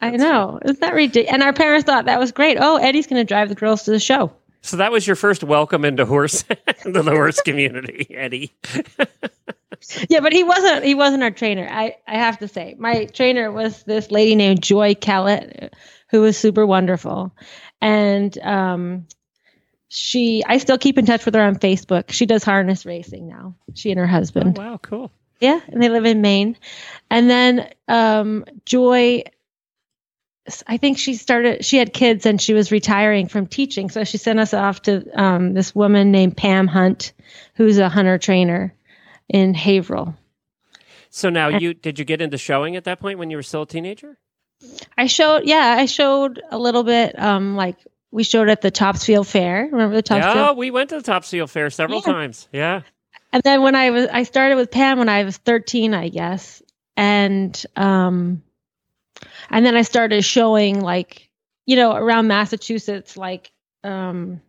[0.01, 0.59] I know.
[0.65, 1.33] Isn't that ridiculous?
[1.33, 2.57] And our parents thought that was great.
[2.61, 4.33] Oh, Eddie's going to drive the girls to the show.
[4.61, 6.45] So that was your first welcome into horse
[6.85, 8.53] into the horse community, Eddie.
[10.09, 11.69] yeah, but he wasn't he wasn't our trainer.
[11.71, 12.75] I I have to say.
[12.79, 15.75] My trainer was this lady named Joy Kellett
[16.11, 17.33] who was super wonderful.
[17.81, 19.07] And um
[19.89, 22.11] she I still keep in touch with her on Facebook.
[22.11, 23.55] She does harness racing now.
[23.75, 24.59] She and her husband.
[24.59, 25.11] Oh, wow, cool.
[25.41, 26.57] Yeah, and they live in Maine.
[27.11, 29.23] And then um Joy
[30.67, 33.91] I think she started, she had kids and she was retiring from teaching.
[33.91, 37.13] So she sent us off to um, this woman named Pam Hunt,
[37.55, 38.75] who's a hunter trainer
[39.29, 40.15] in Haverhill.
[41.11, 43.63] So now you, did you get into showing at that point when you were still
[43.63, 44.19] a teenager?
[44.97, 47.19] I showed, yeah, I showed a little bit.
[47.19, 47.77] Um, like
[48.11, 49.69] we showed at the Topsfield Fair.
[49.71, 50.37] Remember the Topsfield?
[50.37, 52.13] Yeah, we went to the Topsfield Fair several Yeah.
[52.13, 52.49] times.
[52.53, 52.83] Yeah.
[53.33, 56.63] and then when I was, I started with Pam when I was 13, I guess.
[56.97, 58.43] And, um,
[59.51, 61.29] and then I started showing like,
[61.67, 63.53] you know, around Massachusetts, like,
[63.85, 64.41] um,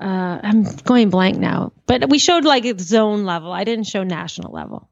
[0.00, 3.52] uh, I'm going blank now, but we showed like zone level.
[3.52, 4.88] I didn't show national level.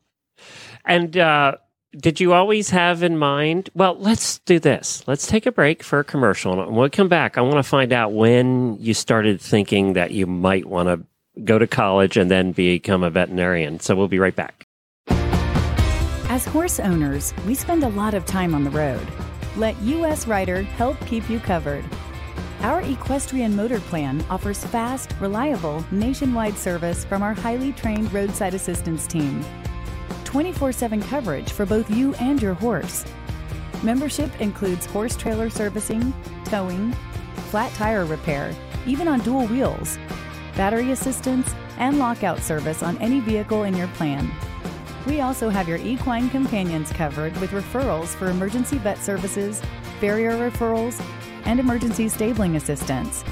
[0.84, 1.56] And uh,
[1.96, 3.70] did you always have in mind?
[3.74, 5.04] Well, let's do this.
[5.06, 6.60] Let's take a break for a commercial.
[6.60, 10.10] And when we come back, I want to find out when you started thinking that
[10.10, 11.06] you might want to
[11.42, 13.80] go to college and then become a veterinarian.
[13.80, 14.65] So we'll be right back.
[16.36, 19.00] As horse owners, we spend a lot of time on the road.
[19.56, 21.82] Let US Rider help keep you covered.
[22.60, 29.06] Our equestrian motor plan offers fast, reliable, nationwide service from our highly trained roadside assistance
[29.06, 29.42] team.
[30.24, 33.06] 24 7 coverage for both you and your horse.
[33.82, 36.12] Membership includes horse trailer servicing,
[36.44, 36.92] towing,
[37.48, 38.54] flat tire repair,
[38.86, 39.96] even on dual wheels,
[40.54, 44.30] battery assistance, and lockout service on any vehicle in your plan.
[45.06, 49.62] We also have your equine companions covered with referrals for emergency vet services,
[50.00, 51.00] farrier referrals,
[51.44, 53.24] and emergency stabling assistance.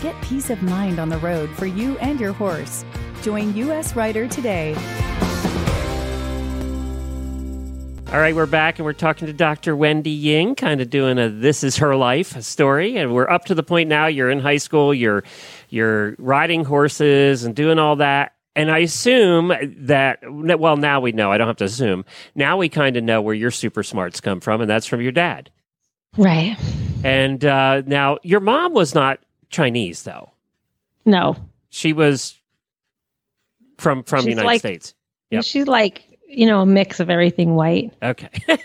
[0.00, 2.84] Get peace of mind on the road for you and your horse.
[3.22, 4.74] Join US Rider today.
[8.12, 9.76] All right, we're back and we're talking to Dr.
[9.76, 13.54] Wendy Ying, kind of doing a "This Is Her Life" story, and we're up to
[13.54, 14.06] the point now.
[14.06, 14.92] You're in high school.
[14.92, 15.22] You're
[15.68, 18.32] you're riding horses and doing all that.
[18.56, 19.52] And I assume
[19.86, 21.30] that well, now we know.
[21.30, 22.04] I don't have to assume.
[22.34, 25.12] Now we kind of know where your super smarts come from, and that's from your
[25.12, 25.50] dad.
[26.16, 26.56] Right.
[27.04, 30.30] And uh, now your mom was not Chinese, though.
[31.04, 31.36] No.
[31.70, 32.38] She was
[33.78, 34.94] from from the United like- States.
[35.30, 35.44] Yep.
[35.44, 37.92] She's like, you know, a mix of everything white.
[38.02, 38.30] Okay.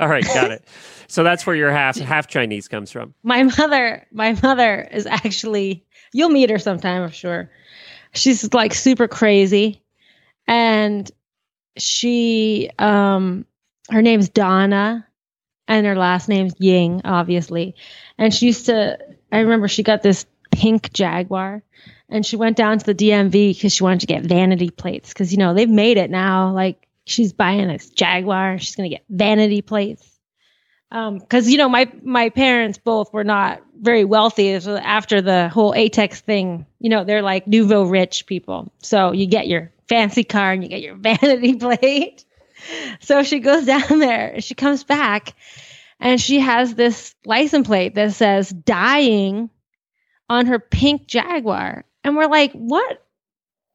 [0.00, 0.64] all right, got it.
[1.08, 3.14] So that's where your half half Chinese comes from.
[3.22, 7.50] My mother, my mother is actually, you'll meet her sometime, I'm sure.
[8.14, 9.82] She's like super crazy.
[10.46, 11.10] And
[11.76, 13.46] she, um,
[13.90, 15.06] her name's Donna
[15.66, 17.74] and her last name's Ying, obviously.
[18.18, 18.98] And she used to,
[19.32, 21.62] I remember she got this pink Jaguar
[22.08, 25.32] and she went down to the DMV because she wanted to get vanity plates because,
[25.32, 26.52] you know, they've made it now.
[26.52, 30.13] Like she's buying this Jaguar, she's going to get vanity plates
[30.94, 34.60] Um, because you know my my parents both were not very wealthy.
[34.60, 38.72] So after the whole atex thing you know they're like nouveau rich people.
[38.78, 42.24] So you get your fancy car and you get your vanity plate.
[43.00, 45.34] So she goes down there she comes back
[45.98, 49.50] and she has this license plate that says dying
[50.30, 51.84] on her pink jaguar.
[52.04, 53.03] And we're like what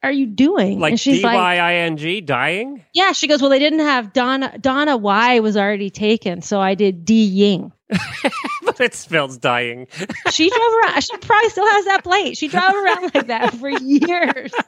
[0.01, 2.83] are you doing Like and she's D like Y I N G, dying.
[2.93, 6.75] yeah, she goes, Well, they didn't have Donna Donna Y was already taken, so I
[6.75, 7.71] did D Ying.
[8.63, 9.88] but it spells dying.
[10.31, 12.38] She drove around she probably still has that plate.
[12.38, 14.51] She drove around like that for years.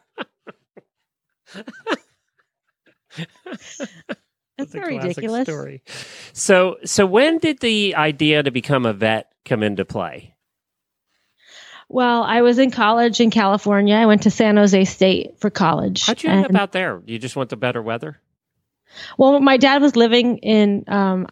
[4.57, 5.43] That's It's a so ridiculous.
[5.47, 5.81] story.
[6.33, 10.35] So, so when did the idea to become a vet come into play?
[11.93, 13.95] Well, I was in college in California.
[13.95, 16.05] I went to San Jose State for college.
[16.05, 17.01] How'd you end up out there?
[17.05, 18.17] You just want the better weather?
[19.17, 21.27] well, my dad was living in um,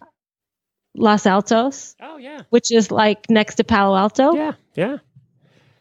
[0.96, 4.34] Los Altos, Oh yeah, which is like next to Palo Alto.
[4.34, 4.88] yeah, yeah.
[4.88, 5.02] Where,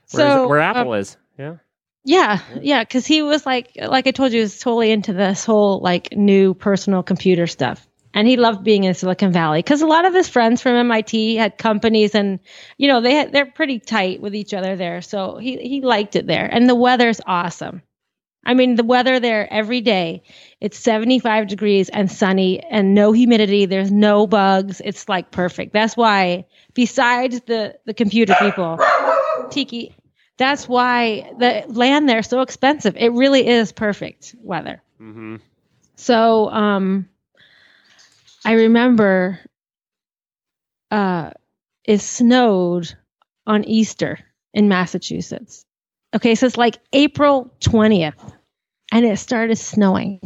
[0.07, 1.17] So is, where um, Apple is?
[1.37, 1.57] Yeah.
[2.05, 5.45] Yeah, yeah, because he was like, like I told you, he was totally into this
[5.45, 7.87] whole like new personal computer stuff,
[8.19, 11.37] and he loved being in Silicon Valley because a lot of his friends from MIT
[11.37, 12.41] had companies, and
[12.77, 16.17] you know they had, they're pretty tight with each other there, so he he liked
[16.17, 17.81] it there, and the weather's awesome.
[18.45, 20.25] I mean, the weather there every day,
[20.61, 23.67] it's 75 degrees and sunny and no humidity.
[23.67, 24.83] There's no bugs.
[24.85, 25.73] It's like perfect.
[25.73, 28.81] That's why, besides the the computer people,
[29.51, 29.95] Tiki,
[30.39, 32.97] that's why the land there is so expensive.
[32.97, 34.83] It really is perfect weather.
[35.01, 35.37] Mm-hmm.
[35.95, 37.09] So um,
[38.49, 39.39] I remember
[40.91, 41.33] uh,
[41.85, 42.97] it snowed
[43.47, 44.21] on Easter
[44.55, 45.67] in Massachusetts.
[46.17, 48.33] Okay, so it's like April 20th,
[48.91, 50.21] and it started snowing.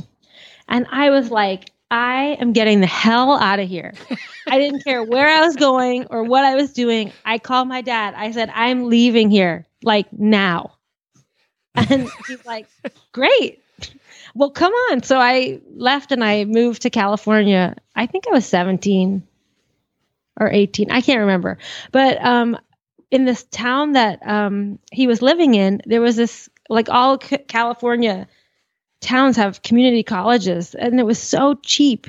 [0.69, 3.93] And I was like, I am getting the hell out of here.
[4.47, 7.11] I didn't care where I was going or what I was doing.
[7.25, 8.15] I called my dad.
[8.17, 10.77] I said, I'm leaving here, like now.
[11.75, 12.69] And he's like,
[13.11, 13.62] Great.
[14.35, 15.03] Well, come on.
[15.03, 17.77] So I left and I moved to California.
[17.95, 19.23] I think I was 17
[20.41, 20.91] or 18.
[20.91, 21.59] I can't remember.
[21.91, 22.59] But um,
[23.11, 27.39] in this town that um, he was living in, there was this, like all C-
[27.39, 28.27] California
[29.03, 32.07] towns have community colleges, and it was so cheap.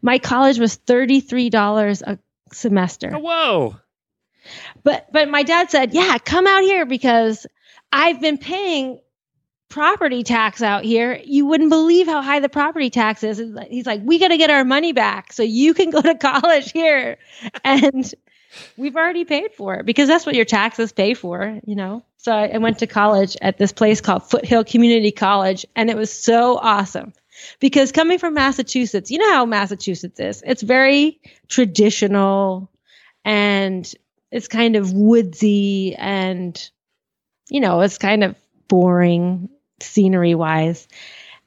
[0.00, 2.18] My college was $33 a
[2.52, 3.10] semester.
[3.12, 3.76] Oh, whoa.
[4.84, 7.46] But but my dad said, "Yeah, come out here because
[7.92, 9.00] I've been paying
[9.68, 11.20] property tax out here.
[11.24, 14.50] You wouldn't believe how high the property tax is." He's like, "We got to get
[14.50, 17.18] our money back so you can go to college here."
[17.64, 18.12] And
[18.76, 22.02] we've already paid for it because that's what your taxes pay for, you know.
[22.16, 25.96] So I, I went to college at this place called Foothill Community College and it
[25.96, 27.12] was so awesome.
[27.60, 30.42] Because coming from Massachusetts, you know how Massachusetts is.
[30.46, 32.70] It's very traditional
[33.24, 33.90] and
[34.30, 36.70] it's kind of woodsy and
[37.50, 38.34] you know it's kind of
[38.68, 39.48] boring
[39.80, 40.88] scenery wise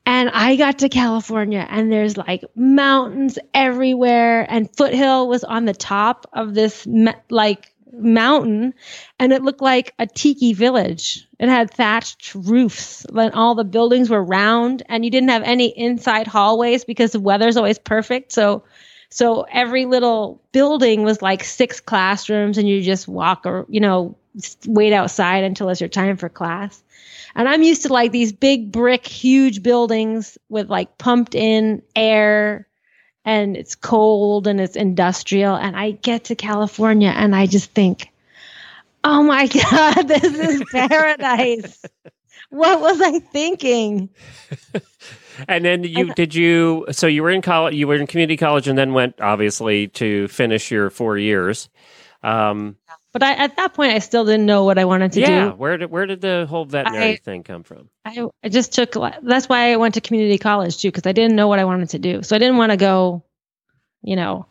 [0.06, 5.74] and i got to california and there's like mountains everywhere and foothill was on the
[5.74, 6.88] top of this
[7.30, 8.74] like mountain
[9.20, 11.28] and it looked like a tiki village.
[11.40, 15.68] It had thatched roofs and all the buildings were round and you didn't have any
[15.76, 18.32] inside hallways because the weather's always perfect.
[18.32, 18.64] So
[19.10, 24.16] so every little building was like six classrooms, and you just walk or, you know,
[24.68, 26.82] wait outside until it's your time for class.
[27.36, 32.68] And I'm used to like these big brick, huge buildings with like pumped in air
[33.26, 35.56] and it's cold and it's industrial.
[35.56, 38.10] And I get to California and I just think,
[39.04, 41.86] oh my God, this is paradise.
[42.50, 44.10] what was I thinking?
[45.48, 48.68] And then you did you so you were in college you were in community college
[48.68, 51.70] and then went obviously to finish your four years.
[52.24, 52.76] Um,
[53.12, 55.34] But I, at that point, I still didn't know what I wanted to yeah, do.
[55.34, 57.90] Yeah, where did where did the whole veterinary I- thing come from?
[58.06, 58.94] I, I just took
[59.24, 61.90] that's why I went to community college too because I didn't know what I wanted
[61.90, 62.22] to do.
[62.24, 63.24] So I didn't want to go,
[64.04, 64.48] you know,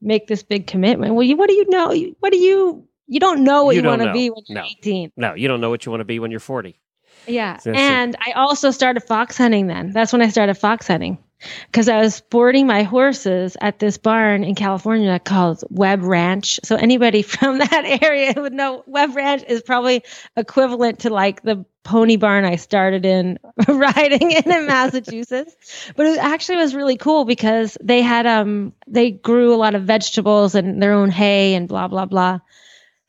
[0.00, 1.14] make this big commitment.
[1.14, 1.94] Well, you what do you know?
[2.20, 4.64] What do you you don't know what You you, want to be when you're No.
[4.64, 5.12] 18.
[5.16, 6.80] No, you don't know what you want to be when you're 40.
[7.26, 7.58] Yeah.
[7.64, 7.66] It.
[7.76, 9.92] and I also started fox hunting then.
[9.92, 11.18] That's when I started fox hunting
[11.66, 16.60] because I was boarding my horses at this barn in California called Webb Ranch.
[16.64, 20.02] So anybody from that area would know Webb Ranch is probably
[20.36, 25.54] equivalent to like the pony barn I started in riding in in Massachusetts.
[25.96, 29.82] But it actually was really cool because they had um they grew a lot of
[29.82, 32.40] vegetables and their own hay and blah blah blah.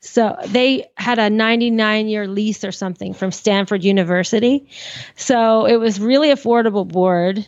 [0.00, 4.68] So they had a 99 year lease or something from Stanford University.
[5.16, 7.46] So it was really affordable board.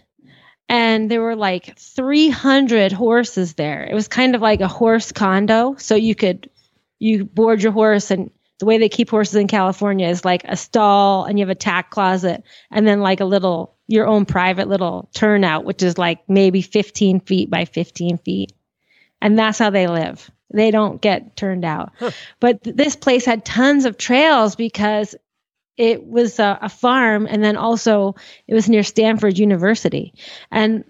[0.69, 3.85] And there were like 300 horses there.
[3.91, 5.77] It was kind of like a horse condo.
[5.79, 6.51] So you could,
[6.99, 10.57] you board your horse and the way they keep horses in California is like a
[10.57, 14.69] stall and you have a tack closet and then like a little, your own private
[14.69, 18.53] little turnout, which is like maybe 15 feet by 15 feet.
[19.23, 20.31] And that's how they live.
[20.53, 21.93] They don't get turned out.
[22.41, 25.15] But th- this place had tons of trails because
[25.79, 30.13] it was a, a farm and then also it was near Stanford University.
[30.51, 30.85] And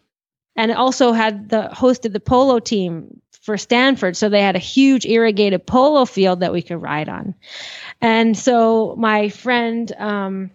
[0.57, 4.17] and also had the hosted the polo team for Stanford.
[4.17, 7.35] So they had a huge irrigated polo field that we could ride on.
[8.01, 10.51] And so my friend um,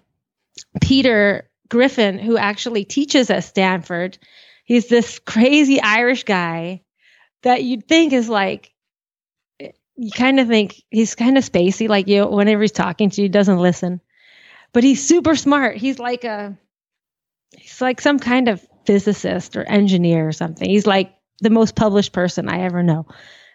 [0.82, 4.17] Peter Griffin, who actually teaches at Stanford,
[4.65, 6.82] he's this crazy Irish guy
[7.43, 8.72] that you'd think is like
[9.96, 13.30] you kind of think he's kind of spacey like you whenever he's talking to you
[13.30, 14.02] doesn't listen
[14.73, 15.77] but he's super smart.
[15.77, 16.57] He's like a
[17.57, 20.69] he's like some kind of physicist or engineer or something.
[20.69, 23.05] He's like the most published person i ever know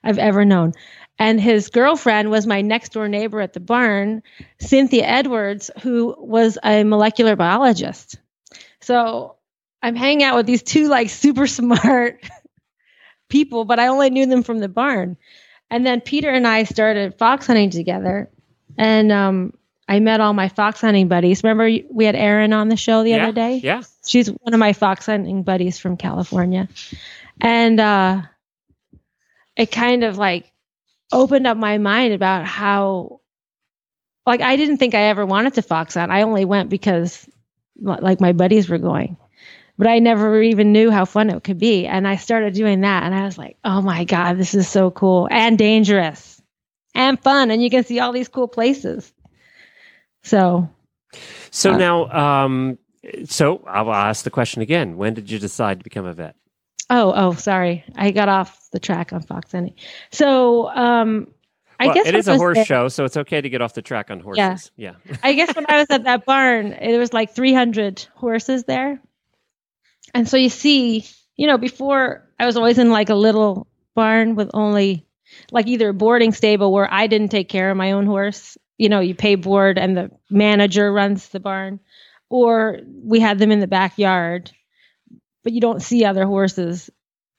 [0.05, 0.73] i've ever known.
[1.21, 4.23] And his girlfriend was my next door neighbor at the barn
[4.61, 8.17] cynthia edwards who was a molecular biologist.
[8.81, 9.37] So
[9.83, 12.29] i'm hanging out with these two like super smart
[13.29, 15.17] people but i only knew them from the barn.
[15.71, 18.31] And then Peter and I started fox hunting together,
[18.79, 19.53] and um,
[19.89, 21.43] I met all my fox hunting buddies.
[21.43, 23.57] Remember, we had Erin on the show the yeah, other day.
[23.57, 23.83] Yeah.
[24.07, 26.69] She's one of my fox hunting buddies from California,
[27.41, 28.23] and uh,
[29.57, 30.53] it kind of like
[31.11, 33.21] opened up my mind about how,
[34.27, 36.13] like, I didn't think I ever wanted to fox hunt.
[36.13, 37.27] I only went because,
[37.81, 39.17] like, my buddies were going.
[39.79, 41.87] but I never even knew how fun it could be.
[41.87, 44.91] And I started doing that and I was like, oh my God, this is so
[44.91, 46.43] cool and dangerous
[46.95, 47.53] and fun.
[47.53, 49.11] And you can see all these cool places.
[50.23, 50.69] So,
[51.51, 52.79] So Uh, now, um,
[53.25, 54.97] so I'll ask the question again.
[54.97, 56.35] When did you decide to become a vet?
[56.91, 57.85] oh, oh, sorry.
[57.97, 59.77] I got off the track on Fox Any.
[60.11, 61.29] So, um,
[61.81, 63.75] I well, guess it is a horse there- show, so it's okay to get off
[63.75, 64.71] the track on horses.
[64.77, 64.95] Yeah.
[65.23, 69.01] I guess when I was at that barn, it was like 300 horses there.
[70.15, 71.05] And so you see,
[71.37, 75.07] you know, before I was always in like a little barn with only
[75.53, 78.57] like either a boarding stable where I didn't take care of my own horse.
[78.79, 81.81] You know, you pay board and the manager runs the barn,
[82.31, 84.51] or we had them in the backyard,
[85.45, 86.89] but you don't see other horses.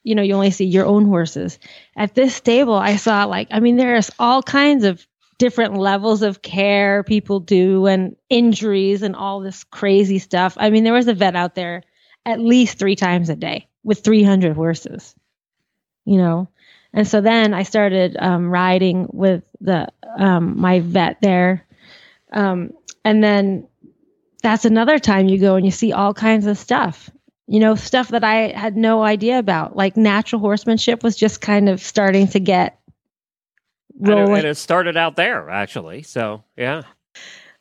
[0.03, 1.59] You know, you only see your own horses.
[1.95, 5.05] At this stable, I saw like, I mean, there's all kinds of
[5.39, 10.55] different levels of care people do and injuries and all this crazy stuff.
[10.59, 11.83] I mean, there was a vet out there
[12.25, 15.15] at least three times a day with 300 horses,
[16.05, 16.49] you know?
[16.93, 19.87] And so then I started um, riding with the
[20.17, 21.65] um, my vet there.
[22.31, 23.67] Um, and then
[24.41, 27.09] that's another time you go and you see all kinds of stuff,
[27.47, 29.75] you know, stuff that I had no idea about.
[29.75, 32.79] Like natural horsemanship was just kind of starting to get
[33.99, 34.37] rolling.
[34.37, 36.03] and it started out there, actually.
[36.03, 36.83] So, yeah.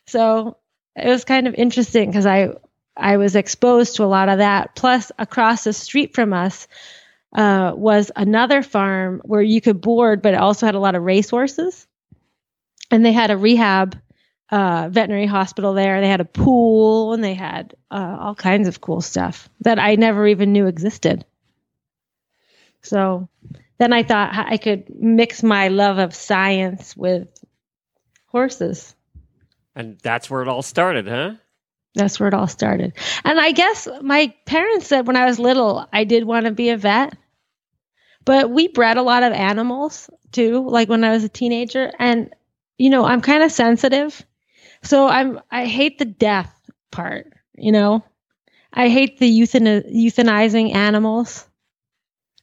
[0.07, 0.57] So
[0.95, 2.53] it was kind of interesting because I
[2.95, 4.75] I was exposed to a lot of that.
[4.75, 6.67] Plus, across the street from us
[7.33, 11.03] uh, was another farm where you could board, but it also had a lot of
[11.03, 11.87] racehorses,
[12.91, 13.99] and they had a rehab
[14.51, 16.01] uh, veterinary hospital there.
[16.01, 19.95] They had a pool, and they had uh, all kinds of cool stuff that I
[19.95, 21.25] never even knew existed.
[22.81, 23.27] So
[23.77, 27.27] then I thought I could mix my love of science with
[28.27, 28.95] horses.
[29.75, 31.33] And that's where it all started, huh?
[31.95, 32.93] That's where it all started.
[33.23, 36.69] And I guess my parents said when I was little, I did want to be
[36.69, 37.17] a vet.
[38.25, 41.91] But we bred a lot of animals too, like when I was a teenager.
[41.97, 42.33] And,
[42.79, 44.25] you know, I'm kind of sensitive.
[44.81, 46.53] So I'm, I hate the death
[46.91, 48.03] part, you know?
[48.73, 51.45] I hate the euthan- euthanizing animals.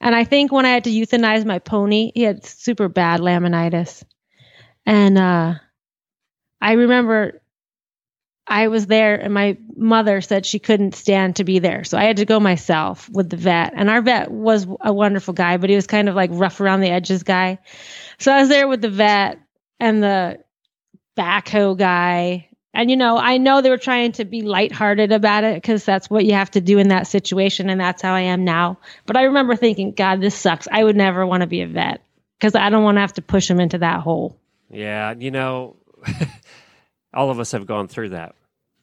[0.00, 4.04] And I think when I had to euthanize my pony, he had super bad laminitis.
[4.84, 5.54] And, uh,
[6.60, 7.40] I remember
[8.46, 11.84] I was there and my mother said she couldn't stand to be there.
[11.84, 13.72] So I had to go myself with the vet.
[13.74, 16.80] And our vet was a wonderful guy, but he was kind of like rough around
[16.80, 17.58] the edges guy.
[18.18, 19.38] So I was there with the vet
[19.80, 20.38] and the
[21.16, 22.48] backhoe guy.
[22.74, 26.10] And you know, I know they were trying to be lighthearted about it because that's
[26.10, 28.78] what you have to do in that situation and that's how I am now.
[29.06, 30.68] But I remember thinking, God, this sucks.
[30.70, 32.02] I would never want to be a vet
[32.38, 34.36] because I don't want to have to push him into that hole.
[34.70, 35.14] Yeah.
[35.16, 35.76] You know,
[37.14, 38.34] all of us have gone through that.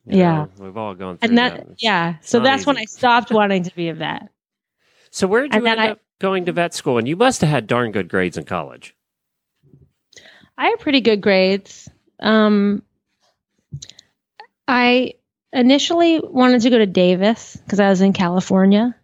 [0.06, 0.34] You Yeah.
[0.36, 1.68] know, we've all gone through And that, that.
[1.78, 2.16] yeah.
[2.22, 2.78] So not that's when.
[2.78, 4.28] I stopped wanting to be a vet.
[5.12, 6.98] So, where did you And end I- up going to vet school?
[6.98, 8.96] And you must have had darn good grades in college.
[10.58, 11.90] I had pretty good grades.
[12.20, 12.84] Um,
[14.68, 15.16] I
[15.52, 18.96] initially wanted to go to Davis because I was in California,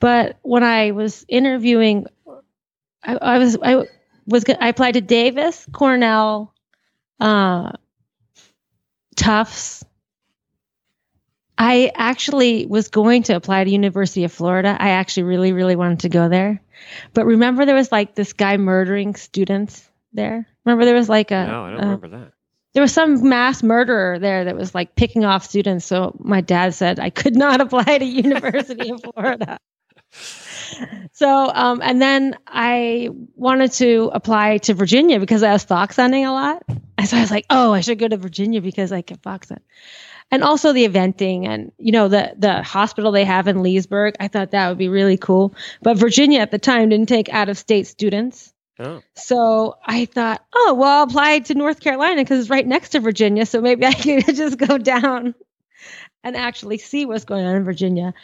[0.00, 2.06] but when I was interviewing,
[3.02, 3.84] I, I was I
[4.26, 6.52] was I applied to Davis, Cornell,
[7.20, 7.72] uh,
[9.16, 9.84] Tufts.
[11.56, 14.76] I actually was going to apply to University of Florida.
[14.78, 16.60] I actually really, really wanted to go there.
[17.12, 20.48] But remember there was like this guy murdering students there?
[20.64, 22.32] Remember there was like a no, I don't uh, remember that.
[22.72, 25.84] there was some mass murderer there that was like picking off students.
[25.84, 29.58] So my dad said I could not apply to University of Florida.
[31.12, 36.24] So, um, and then I wanted to apply to Virginia because I was fox hunting
[36.24, 36.62] a lot.
[36.98, 39.50] And so I was like, oh, I should go to Virginia because I can fox
[39.50, 39.62] hunt.
[40.30, 44.14] And also the eventing and, you know, the, the hospital they have in Leesburg.
[44.18, 45.54] I thought that would be really cool.
[45.82, 48.53] But Virginia at the time didn't take out of state students.
[48.78, 52.90] Oh, So I thought, oh, well, I'll apply to North Carolina because it's right next
[52.90, 53.46] to Virginia.
[53.46, 55.34] So maybe I can just go down
[56.24, 58.14] and actually see what's going on in Virginia.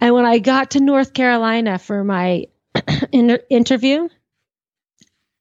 [0.00, 2.46] And when I got to North Carolina for my
[3.12, 4.08] inter- interview,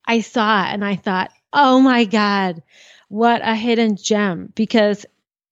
[0.05, 2.61] I saw it and I thought, oh my God,
[3.09, 5.05] what a hidden gem because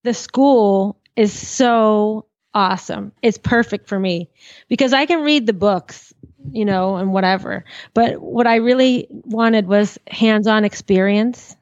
[0.03, 3.11] the school is so awesome.
[3.21, 4.29] It's perfect for me
[4.67, 6.10] because I can read the books,
[6.51, 7.65] you know, and whatever.
[7.93, 11.55] But what I really wanted was hands on experience.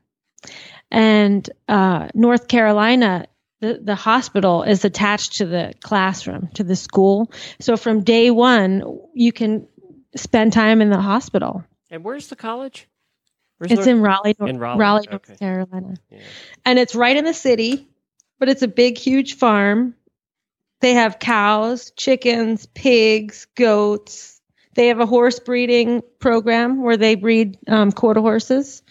[0.92, 3.28] And uh, North Carolina,
[3.60, 7.32] the, the hospital is attached to the classroom, to the school.
[7.60, 9.68] So from day one, you can
[10.16, 11.64] spend time in the hospital.
[11.92, 12.88] and where's the college?
[13.58, 15.12] Where's It's North- in Raleigh, In Raleigh, Raleigh, okay.
[15.12, 15.96] North Carolina.
[16.10, 16.20] Yeah.
[16.66, 17.88] And it's right in the city,
[18.40, 19.96] but it's a big, huge farm.
[20.80, 24.39] They have cows, chickens, pigs, goats.
[24.76, 28.84] They have a horse breeding program where they breed um, quarter horses.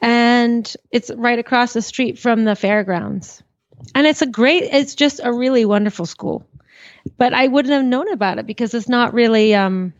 [0.00, 3.42] And it's right across the street from the fairgrounds.
[3.94, 6.46] And it's a great, it's just a really wonderful school.
[7.16, 9.92] But I wouldn't have known about it because it's not really, um,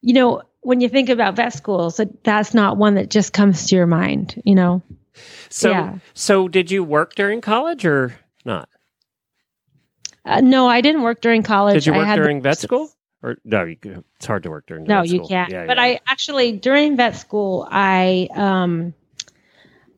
[0.00, 3.76] you know, when you think about vet schools, that's not one that just comes to
[3.76, 4.82] your mind, you know?
[5.48, 5.98] So, Yeah.
[6.14, 8.14] so did you work during college or
[8.44, 8.68] not?
[10.24, 11.74] Uh, no, I didn't work during college.
[11.74, 12.90] Did you work during vet school?
[13.22, 13.76] Or no, you,
[14.16, 14.84] it's hard to work during.
[14.84, 14.94] School.
[14.94, 15.28] No, you school.
[15.28, 15.50] can't.
[15.50, 15.82] Yeah, but yeah.
[15.82, 18.94] I actually during vet school, I um,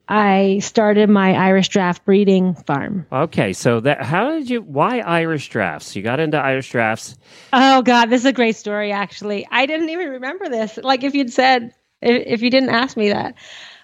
[0.08, 3.06] I started my Irish draft breeding farm.
[3.12, 4.62] Okay, so that how did you?
[4.62, 5.94] Why Irish drafts?
[5.94, 7.18] You got into Irish drafts.
[7.52, 8.90] Oh God, this is a great story.
[8.90, 10.78] Actually, I didn't even remember this.
[10.78, 13.34] Like if you'd said, if, if you didn't ask me that.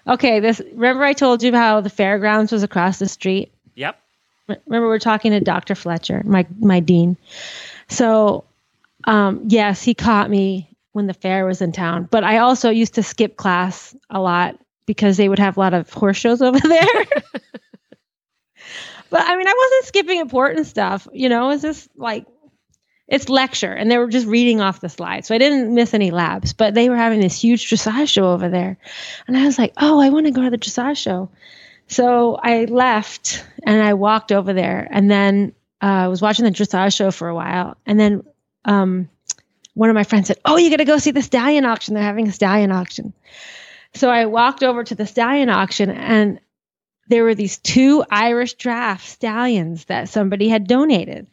[0.07, 0.61] Okay, this.
[0.73, 3.51] Remember I told you how the fairgrounds was across the street.
[3.75, 3.99] Yep.
[4.47, 5.75] remember we we're talking to Dr.
[5.75, 7.17] Fletcher, my my dean.
[7.87, 8.45] So,
[9.05, 12.95] um, yes, he caught me when the fair was in town, but I also used
[12.95, 16.59] to skip class a lot because they would have a lot of horse shows over
[16.59, 17.05] there.
[19.09, 21.51] but I mean, I wasn't skipping important stuff, you know.
[21.51, 22.25] It's just like
[23.07, 26.11] it's lecture, and they were just reading off the slides, so I didn't miss any
[26.11, 26.53] labs.
[26.53, 28.77] But they were having this huge dressage show over there,
[29.27, 31.29] and I was like, "Oh, I want to go to the dressage show."
[31.87, 35.53] So I left and I walked over there, and then
[35.83, 38.23] uh, I was watching the dressage show for a while, and then
[38.65, 39.09] um,
[39.73, 41.93] one of my friends said, "Oh, you got to go see the stallion auction.
[41.93, 43.13] They're having a stallion auction."
[43.93, 46.39] So I walked over to the stallion auction, and
[47.07, 51.27] there were these two Irish draft stallions that somebody had donated.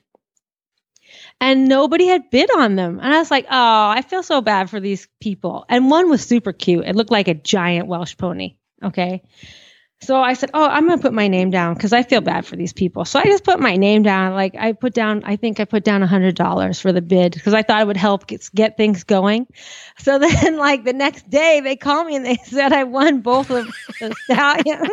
[1.41, 3.01] And nobody had bid on them.
[3.03, 5.65] And I was like, oh, I feel so bad for these people.
[5.69, 6.87] And one was super cute.
[6.87, 8.55] It looked like a giant Welsh pony.
[8.83, 9.23] Okay.
[10.03, 12.45] So I said, Oh, I'm going to put my name down because I feel bad
[12.45, 13.05] for these people.
[13.05, 14.35] So I just put my name down.
[14.35, 17.63] Like I put down, I think I put down $100 for the bid because I
[17.63, 19.47] thought it would help get, get things going.
[19.99, 23.51] So then, like the next day, they called me and they said I won both
[23.51, 23.67] of
[24.01, 24.89] the stallions.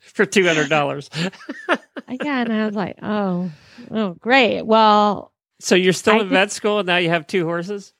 [0.00, 1.10] For two hundred dollars.
[1.18, 2.42] yeah.
[2.42, 3.50] And I was like, Oh,
[3.90, 4.62] oh, great.
[4.62, 7.92] Well, so you're still I in vet school, and now you have two horses.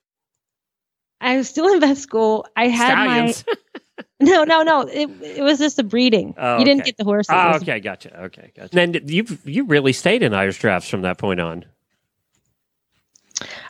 [1.21, 2.47] I was still in vet school.
[2.55, 3.45] I had Stallions.
[3.47, 3.55] my
[4.23, 4.81] no, no, no.
[4.83, 6.35] It, it was just a breeding.
[6.37, 6.91] Oh, you didn't okay.
[6.91, 7.31] get the horses.
[7.31, 8.25] It oh, was- okay, gotcha.
[8.25, 8.71] Okay, gotcha.
[8.73, 11.65] Then you you really stayed in Irish drafts from that point on.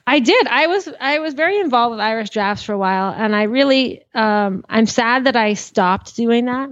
[0.06, 0.46] I did.
[0.48, 4.02] I was I was very involved with Irish drafts for a while, and I really
[4.14, 6.70] um, I'm sad that I stopped doing that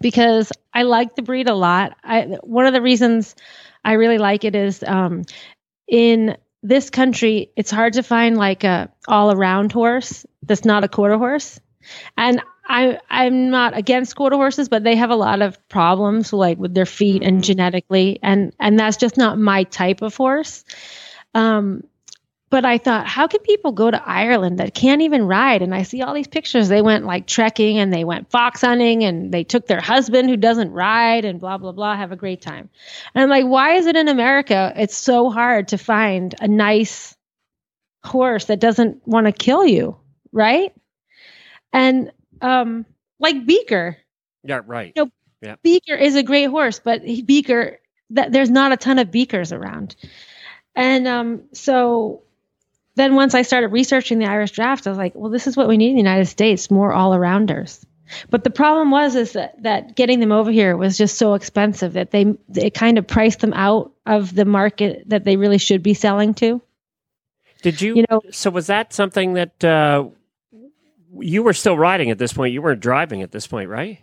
[0.00, 1.96] because I like the breed a lot.
[2.04, 3.34] I one of the reasons
[3.84, 5.24] I really like it is um,
[5.88, 10.88] in this country it's hard to find like a all around horse that's not a
[10.88, 11.58] quarter horse,
[12.16, 16.58] and I I'm not against quarter horses, but they have a lot of problems like
[16.58, 20.64] with their feet and genetically, and and that's just not my type of horse.
[21.34, 21.84] Um,
[22.54, 25.60] but I thought, how can people go to Ireland that can't even ride?
[25.60, 26.68] And I see all these pictures.
[26.68, 30.36] They went like trekking and they went fox hunting and they took their husband who
[30.36, 32.70] doesn't ride and blah, blah, blah, have a great time.
[33.12, 34.72] And I'm like, why is it in America?
[34.76, 37.16] It's so hard to find a nice
[38.04, 39.96] horse that doesn't want to kill you,
[40.30, 40.72] right?
[41.72, 42.12] And
[42.44, 42.86] um,
[43.18, 43.96] like Beaker,
[44.42, 44.92] Yeah, right.
[44.96, 45.10] No.
[45.62, 47.78] Beaker is a great horse, but he- Beaker,
[48.10, 49.96] that there's not a ton of Beakers around.
[50.74, 52.22] And um, so
[52.96, 55.68] then once I started researching the Irish draft, I was like, well, this is what
[55.68, 57.84] we need in the United States, more all arounders.
[58.30, 61.94] But the problem was is that, that getting them over here was just so expensive
[61.94, 65.82] that they it kind of priced them out of the market that they really should
[65.82, 66.60] be selling to.
[67.62, 67.96] Did you?
[67.96, 70.08] You know- so was that something that uh,
[71.20, 72.52] you were still riding at this point?
[72.52, 74.00] You weren't driving at this point, right?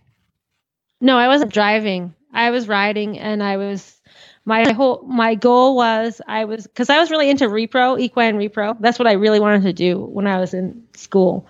[0.99, 2.13] No, I wasn't driving.
[2.33, 3.97] I was riding and I was
[4.45, 8.77] my whole my goal was I was cuz I was really into repro, equine repro.
[8.79, 11.47] That's what I really wanted to do when I was in school.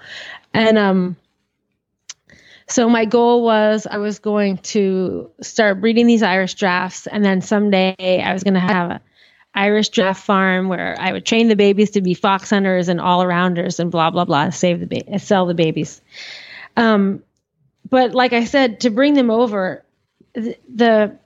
[0.54, 1.16] And um
[2.68, 7.42] so my goal was I was going to start breeding these Irish drafts and then
[7.42, 9.02] someday I was going to have a
[9.54, 13.24] Irish draft farm where I would train the babies to be fox hunters and all
[13.24, 16.02] arounders and blah blah blah save the ba- sell the babies.
[16.78, 17.24] Um
[17.90, 19.84] but like I said, to bring them over,
[20.34, 21.18] th- the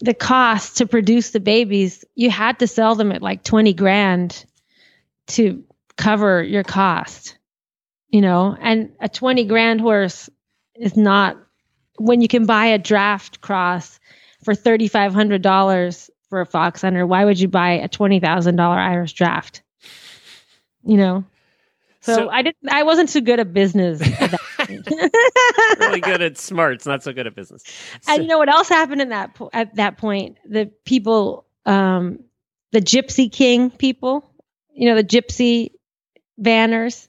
[0.00, 4.44] the cost to produce the babies, you had to sell them at like twenty grand
[5.28, 5.64] to
[5.96, 7.36] cover your cost,
[8.10, 8.56] you know.
[8.60, 10.28] And a twenty grand horse
[10.74, 11.36] is not
[11.96, 13.98] when you can buy a draft cross
[14.44, 17.06] for thirty five hundred dollars for a fox hunter.
[17.06, 19.62] Why would you buy a twenty thousand dollar Irish draft?
[20.84, 21.24] You know.
[22.00, 22.70] So, So- I didn't.
[22.70, 24.00] I wasn't too good at business.
[24.00, 24.38] at
[25.80, 27.62] really good at smarts, not so good at business.
[28.06, 30.36] and you know what else happened in that po- at that point?
[30.48, 32.20] The people, um,
[32.72, 34.30] the Gypsy King people,
[34.72, 35.70] you know, the Gypsy
[36.40, 37.08] Vanners.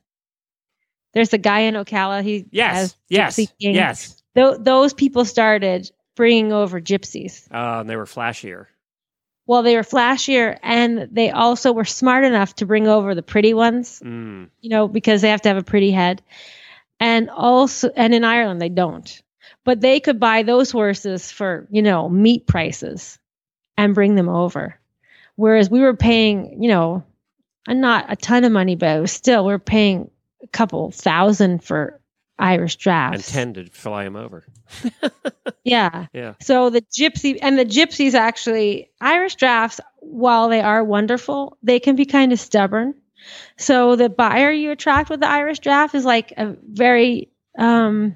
[1.14, 2.24] There's a guy in Ocala.
[2.24, 4.22] He yes, yes, yes.
[4.36, 7.48] Tho- those people started bringing over gypsies.
[7.52, 8.68] Oh, and they were flashier.
[9.50, 13.56] Well, they were flashier, and they also were smart enough to bring over the pretty
[13.56, 14.00] ones.
[14.00, 14.50] Mm.
[14.62, 16.22] you know, because they have to have a pretty head.
[17.00, 19.24] And also, and in Ireland, they don't.
[19.66, 23.18] But they could buy those horses for, you know, meat prices
[23.76, 24.80] and bring them over.
[25.36, 27.04] Whereas we were paying, you know,
[27.68, 30.12] not a ton of money, but still, we are paying
[30.44, 32.00] a couple thousand for
[32.40, 33.32] Irish drafts.
[33.32, 34.46] tend to fly them over.
[35.64, 36.08] Yeah.
[36.14, 36.34] Yeah.
[36.42, 41.96] So the gypsy and the gypsies actually Irish drafts, while they are wonderful, they can
[41.96, 42.96] be kind of stubborn.
[43.58, 48.16] So the buyer you attract with the Irish draft is like a very um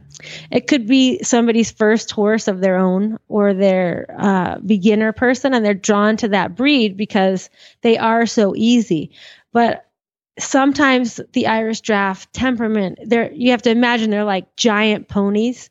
[0.51, 5.65] it could be somebody's first horse of their own or their uh beginner person and
[5.65, 7.49] they're drawn to that breed because
[7.81, 9.11] they are so easy.
[9.51, 9.85] But
[10.39, 15.69] sometimes the Irish draft temperament, they're you have to imagine they're like giant ponies.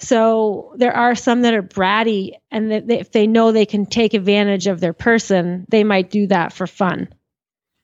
[0.00, 3.84] So there are some that are bratty, and that they, if they know they can
[3.84, 7.08] take advantage of their person, they might do that for fun.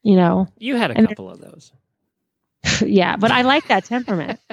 [0.02, 1.72] You know, You had a And- couple of those.
[2.82, 3.16] yeah.
[3.16, 4.40] But I like that temperament.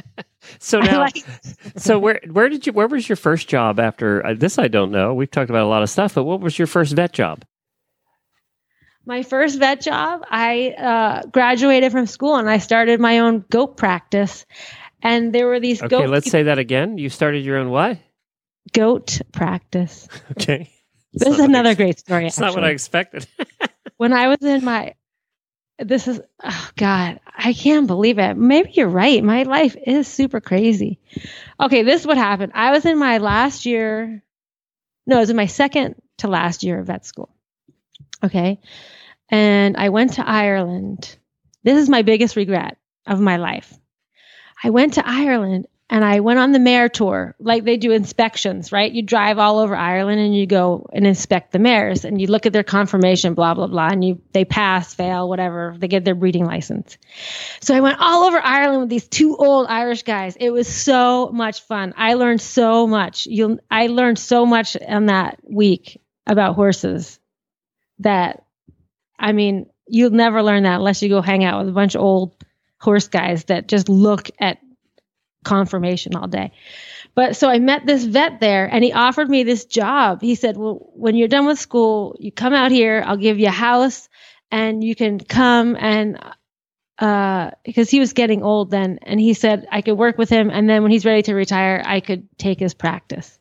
[0.57, 1.17] So now, like,
[1.78, 4.57] so where where did you where was your first job after uh, this?
[4.57, 5.13] I don't know.
[5.13, 7.45] We've talked about a lot of stuff, but what was your first vet job?
[9.05, 10.21] My first vet job.
[10.29, 14.45] I uh, graduated from school and I started my own goat practice.
[15.01, 16.97] And there were these goats Okay, let's say that again.
[16.97, 17.97] You started your own what?
[18.73, 20.07] goat practice.
[20.31, 20.71] Okay,
[21.13, 22.27] It's This is not what I another ex- great story.
[22.27, 23.27] It's not what I expected.
[23.97, 24.95] when I was in my
[25.79, 28.37] this is oh god, I can't believe it.
[28.37, 29.23] Maybe you're right.
[29.23, 30.99] My life is super crazy.
[31.59, 32.51] Okay, this is what happened.
[32.55, 34.23] I was in my last year.
[35.07, 37.35] No, it was in my second to last year of vet school.
[38.24, 38.59] Okay.
[39.30, 41.17] And I went to Ireland.
[41.63, 43.74] This is my biggest regret of my life.
[44.63, 47.36] I went to Ireland and I went on the mare tour.
[47.39, 48.91] Like they do inspections, right?
[48.91, 52.45] You drive all over Ireland and you go and inspect the mares and you look
[52.45, 55.76] at their conformation, blah, blah, blah, and you they pass, fail, whatever.
[55.78, 56.97] They get their breeding license.
[57.59, 60.38] So I went all over Ireland with these two old Irish guys.
[60.38, 61.93] It was so much fun.
[61.97, 63.26] I learned so much.
[63.26, 67.19] You I learned so much on that week about horses
[68.01, 68.43] that
[69.17, 72.01] I mean, you'll never learn that unless you go hang out with a bunch of
[72.01, 72.35] old
[72.79, 74.57] horse guys that just look at
[75.43, 76.51] confirmation all day.
[77.13, 80.21] But so I met this vet there and he offered me this job.
[80.21, 83.47] He said, Well, when you're done with school, you come out here, I'll give you
[83.47, 84.09] a house
[84.49, 86.19] and you can come and
[86.99, 90.49] uh because he was getting old then and he said I could work with him
[90.51, 93.37] and then when he's ready to retire, I could take his practice.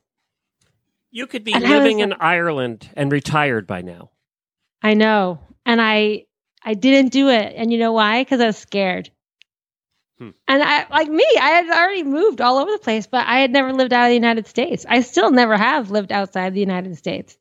[1.10, 4.10] You could be And living in Ireland and retired by now.
[4.82, 5.40] I know.
[5.66, 6.26] And I
[6.62, 7.54] I didn't do it.
[7.56, 8.22] And you know why?
[8.22, 9.10] Because I was scared.
[10.18, 10.30] Hmm.
[10.46, 13.50] And I like me, I had already moved all over the place, but I had
[13.50, 14.84] never lived out of the United States.
[14.88, 17.38] I still never have lived outside the United States.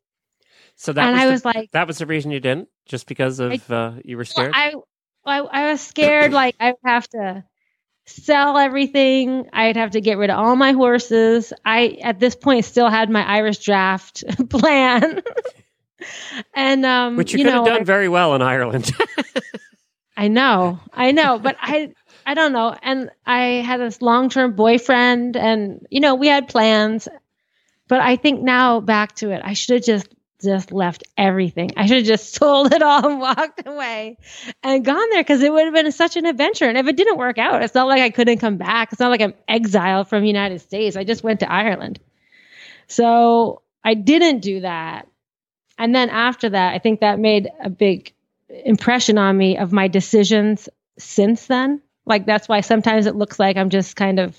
[0.76, 3.06] So that and was I the- was like that was the reason you didn't, just
[3.06, 4.52] because of uh, you were scared.
[4.54, 4.74] I,
[5.26, 7.44] I I was scared like I would have to
[8.06, 9.50] sell everything.
[9.52, 11.52] I'd have to get rid of all my horses.
[11.64, 15.22] I at this point still had my Irish draft plan.
[16.54, 18.90] and um Which you, you could know, have done very well in Ireland.
[20.16, 21.94] I know, I know, but I,
[22.26, 22.76] I don't know.
[22.82, 27.08] And I had this long-term boyfriend, and you know, we had plans.
[27.88, 30.08] But I think now back to it, I should have just
[30.42, 31.70] just left everything.
[31.76, 34.18] I should have just sold it all and walked away
[34.62, 36.66] and gone there because it would have been such an adventure.
[36.66, 38.92] And if it didn't work out, it's not like I couldn't come back.
[38.92, 40.96] It's not like I'm exiled from the United States.
[40.96, 41.98] I just went to Ireland.
[42.88, 45.08] So I didn't do that.
[45.80, 48.12] And then after that, I think that made a big
[48.50, 50.68] impression on me of my decisions
[50.98, 51.80] since then.
[52.04, 54.36] Like that's why sometimes it looks like I'm just kind of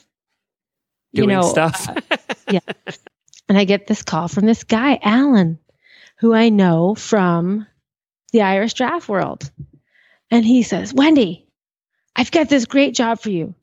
[1.16, 1.89] Doing you know stuff.
[2.48, 2.62] uh,
[3.50, 5.58] and I get this call from this guy, Alan,
[6.18, 7.66] who I know from
[8.32, 9.50] the Irish draft world.
[10.30, 11.48] And he says, Wendy,
[12.16, 13.56] I've got this great job for you.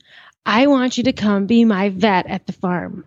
[0.45, 3.05] I want you to come be my vet at the farm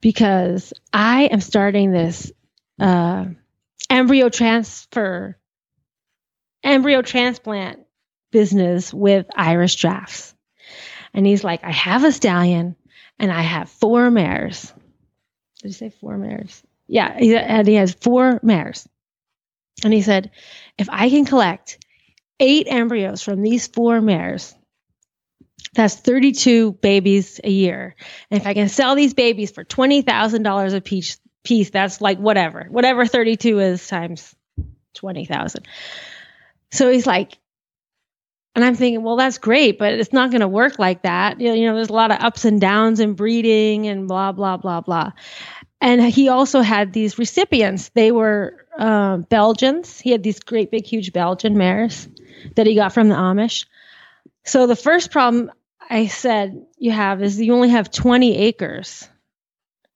[0.00, 2.30] because I am starting this
[2.78, 3.26] uh,
[3.90, 5.38] embryo transfer,
[6.62, 7.80] embryo transplant
[8.30, 10.34] business with Irish drafts.
[11.14, 12.76] And he's like, I have a stallion
[13.18, 14.72] and I have four mares.
[15.60, 16.62] Did you say four mares?
[16.88, 18.88] Yeah, and he has four mares.
[19.84, 20.30] And he said,
[20.78, 21.84] if I can collect
[22.40, 24.54] eight embryos from these four mares,
[25.74, 27.96] That's 32 babies a year.
[28.30, 32.66] And if I can sell these babies for $20,000 a piece, piece, that's like whatever,
[32.70, 34.34] whatever 32 is times
[34.94, 35.66] 20,000.
[36.70, 37.38] So he's like,
[38.54, 41.40] and I'm thinking, well, that's great, but it's not going to work like that.
[41.40, 44.32] You know, you know, there's a lot of ups and downs in breeding and blah,
[44.32, 45.12] blah, blah, blah.
[45.80, 47.88] And he also had these recipients.
[47.90, 49.98] They were uh, Belgians.
[49.98, 52.08] He had these great, big, huge Belgian mares
[52.56, 53.66] that he got from the Amish.
[54.44, 55.50] So the first problem
[55.88, 59.08] I said you have is you only have 20 acres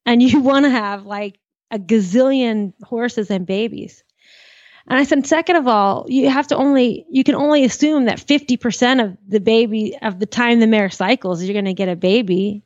[0.06, 1.38] and you want to have like
[1.70, 4.02] a gazillion horses and babies.
[4.88, 8.18] And I said, second of all, you have to only, you can only assume that
[8.18, 11.96] 50% of the baby, of the time the mare cycles, you're going to get a
[11.96, 12.62] baby.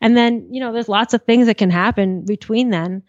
[0.00, 3.04] And then, you know, there's lots of things that can happen between then.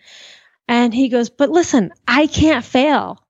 [0.68, 3.26] And he goes, but listen, I can't fail.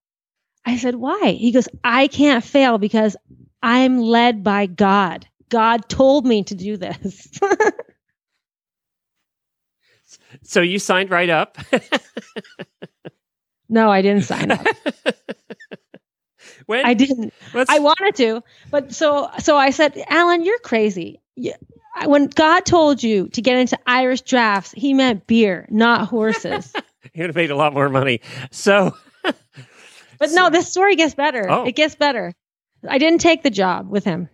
[0.66, 1.38] I said, why?
[1.40, 3.16] He goes, I can't fail because
[3.64, 5.28] I'm led by God.
[5.48, 7.40] God told me to do this.
[10.52, 11.58] so you signed right up?
[13.70, 14.68] no, I didn't sign up.
[16.66, 17.34] when I didn't.
[17.70, 21.22] I wanted to, but so so I said, Alan, you're crazy.
[21.38, 21.56] Yeah.
[22.04, 26.74] When God told you to get into Irish drafts, He meant beer, not horses.
[27.14, 28.20] you would have made a lot more money.
[28.52, 31.50] So But no, this story gets better.
[31.50, 31.64] Oh.
[31.64, 32.34] It gets better.
[32.86, 34.28] I didn't take the job with him.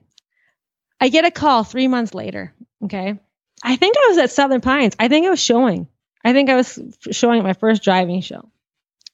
[1.00, 2.56] I get a call three months later.
[2.86, 3.20] Okay.
[3.64, 4.96] I think I was at Southern Pines.
[4.98, 5.88] I think I was showing.
[6.28, 6.78] I think I was
[7.12, 8.50] showing my first driving show.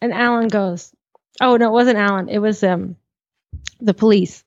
[0.02, 0.92] And Alan goes,
[1.40, 2.28] Oh, no, it wasn't Alan.
[2.28, 2.96] It was um
[3.80, 4.44] the police.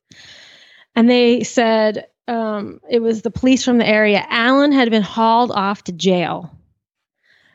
[0.96, 4.20] And they said um, it was the police from the area.
[4.28, 6.58] Alan had been hauled off to jail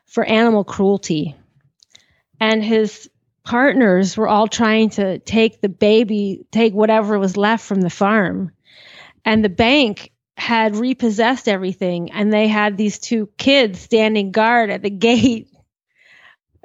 [0.06, 1.36] for animal cruelty.
[2.40, 3.10] And his
[3.44, 8.54] partners were all trying to take the baby, take whatever was left from the farm.
[9.26, 12.12] And the bank had repossessed everything.
[12.12, 15.50] And they had these two kids standing guard at the gate,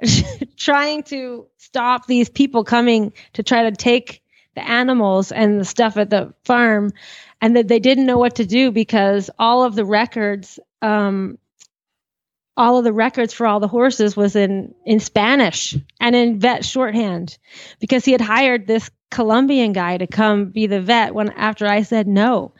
[0.57, 4.23] trying to stop these people coming to try to take
[4.55, 6.91] the animals and the stuff at the farm.
[7.39, 11.37] And that they didn't know what to do because all of the records, um,
[12.57, 16.65] all of the records for all the horses was in in Spanish and in vet
[16.65, 17.37] shorthand
[17.79, 21.83] because he had hired this Colombian guy to come be the vet when after I
[21.83, 22.53] said no.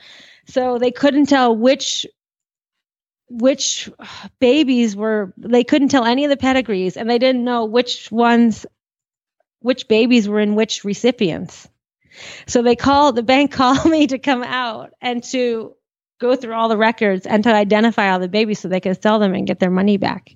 [0.48, 2.06] So they couldn't tell which
[3.30, 3.90] which
[4.40, 8.66] babies were they couldn't tell any of the pedigrees and they didn't know which ones
[9.60, 11.68] which babies were in which recipients.
[12.48, 15.76] So they called the bank called me to come out and to
[16.20, 19.20] go through all the records and to identify all the babies so they could sell
[19.20, 20.32] them and get their money back.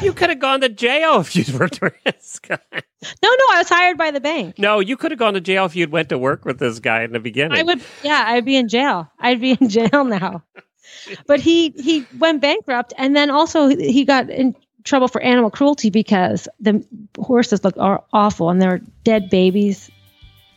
[0.00, 2.58] You could have gone to jail if you'd worked with this guy.
[2.72, 2.80] No,
[3.28, 4.58] no, I was hired by the bank.
[4.58, 7.02] No, you could have gone to jail if you'd went to work with this guy
[7.02, 7.58] in the beginning.
[7.58, 9.10] I would, yeah, I'd be in jail.
[9.18, 10.44] I'd be in jail now.
[11.26, 14.54] But he he went bankrupt, and then also he got in
[14.84, 16.84] trouble for animal cruelty because the
[17.18, 19.90] horses look are awful and they're dead babies.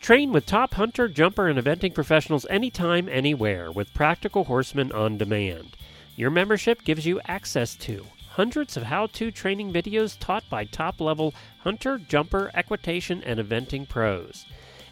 [0.00, 5.76] Train with top hunter, jumper, and eventing professionals anytime, anywhere with Practical Horseman on Demand.
[6.14, 8.06] Your membership gives you access to
[8.36, 13.88] hundreds of how to training videos taught by top level hunter, jumper, equitation, and eventing
[13.88, 14.44] pros,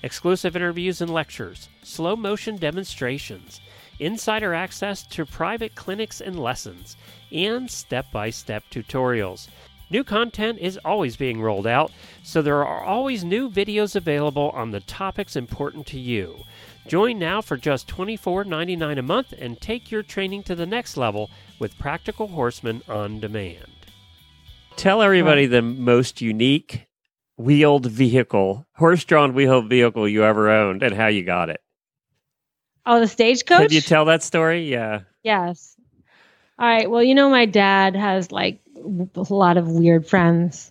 [0.03, 3.61] exclusive interviews and lectures, slow motion demonstrations,
[3.99, 6.97] insider access to private clinics and lessons,
[7.31, 9.49] and step by step tutorials.
[9.91, 11.93] New content is always being rolled out,
[12.23, 16.43] so there are always new videos available on the topics important to you.
[16.87, 21.31] Join now for just $24.99 a month and take your training to the next level
[21.59, 23.67] with Practical Horseman on Demand.
[24.77, 26.87] Tell everybody the most unique
[27.37, 31.61] wheeled vehicle, horse drawn wheeled vehicle you ever owned and how you got it.
[32.87, 33.69] Oh, the stagecoach.
[33.69, 34.71] Can you tell that story?
[34.71, 35.01] Yeah.
[35.23, 35.77] Yes.
[36.59, 36.91] All right.
[36.91, 40.71] Well, you know, my dad has like a lot of weird friends.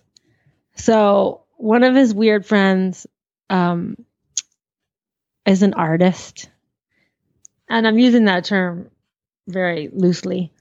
[0.76, 3.06] So one of his weird friends
[3.50, 3.96] um,
[5.44, 6.48] is an artist.
[7.68, 8.90] And I'm using that term
[9.48, 10.52] very loosely.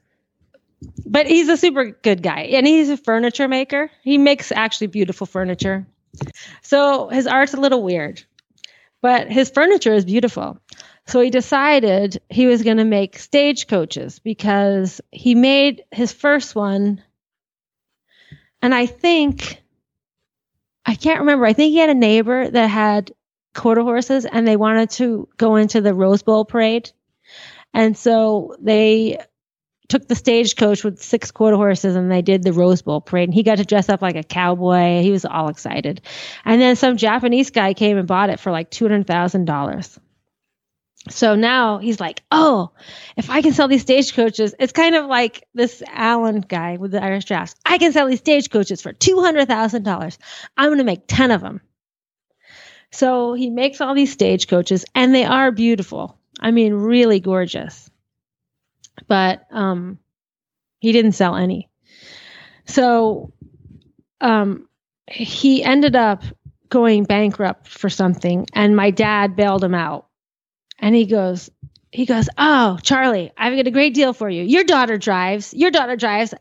[1.06, 2.42] But he's a super good guy.
[2.54, 3.92] And he's a furniture maker.
[4.04, 5.86] He makes actually beautiful furniture.
[6.62, 8.24] So his art's a little weird,
[9.02, 10.60] but his furniture is beautiful.
[11.08, 17.04] So he decided he was going to make stagecoaches because he made his first one.
[18.62, 19.62] And I think,
[20.86, 23.12] I can't remember, I think he had a neighbor that had
[23.54, 26.92] quarter horses and they wanted to go into the Rose Bowl parade.
[27.74, 29.20] And so they
[29.94, 33.30] took the stagecoach with six quarter horses and they did the Rose Bowl parade.
[33.30, 35.04] And he got to dress up like a cowboy.
[35.04, 36.02] He was all excited.
[36.44, 40.00] And then some Japanese guy came and bought it for like $200,000.
[41.12, 42.72] So now he's like, oh,
[43.16, 47.04] if I can sell these stagecoaches, it's kind of like this Alan guy with the
[47.04, 47.54] Irish drafts.
[47.64, 50.18] I can sell these stagecoaches for $200,000.
[50.58, 51.62] I'm going to make 10 of them.
[52.92, 56.18] So he makes all these stagecoaches and they are beautiful.
[56.40, 57.92] I mean, really gorgeous.
[59.08, 60.00] But um,
[60.80, 61.70] he didn't sell any.
[62.66, 63.34] So
[64.22, 64.68] um,
[65.08, 66.24] he ended up
[66.70, 70.08] going bankrupt for something and my dad bailed him out.
[70.80, 71.50] And he goes
[71.92, 74.44] he goes oh charlie i've got a great deal for you.
[74.44, 76.34] Your daughter drives your daughter drives.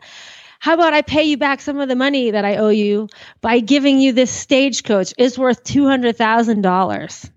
[0.58, 3.08] How about i pay you back some of the money that i owe you
[3.40, 5.12] by giving you this stagecoach?
[5.18, 7.30] It's worth $200000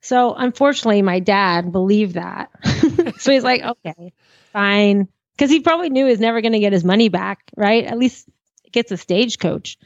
[0.00, 2.50] so unfortunately my dad believed that
[3.18, 4.12] so he's like okay
[4.52, 7.98] fine because he probably knew he's never going to get his money back right at
[7.98, 8.28] least
[8.72, 9.78] gets a stagecoach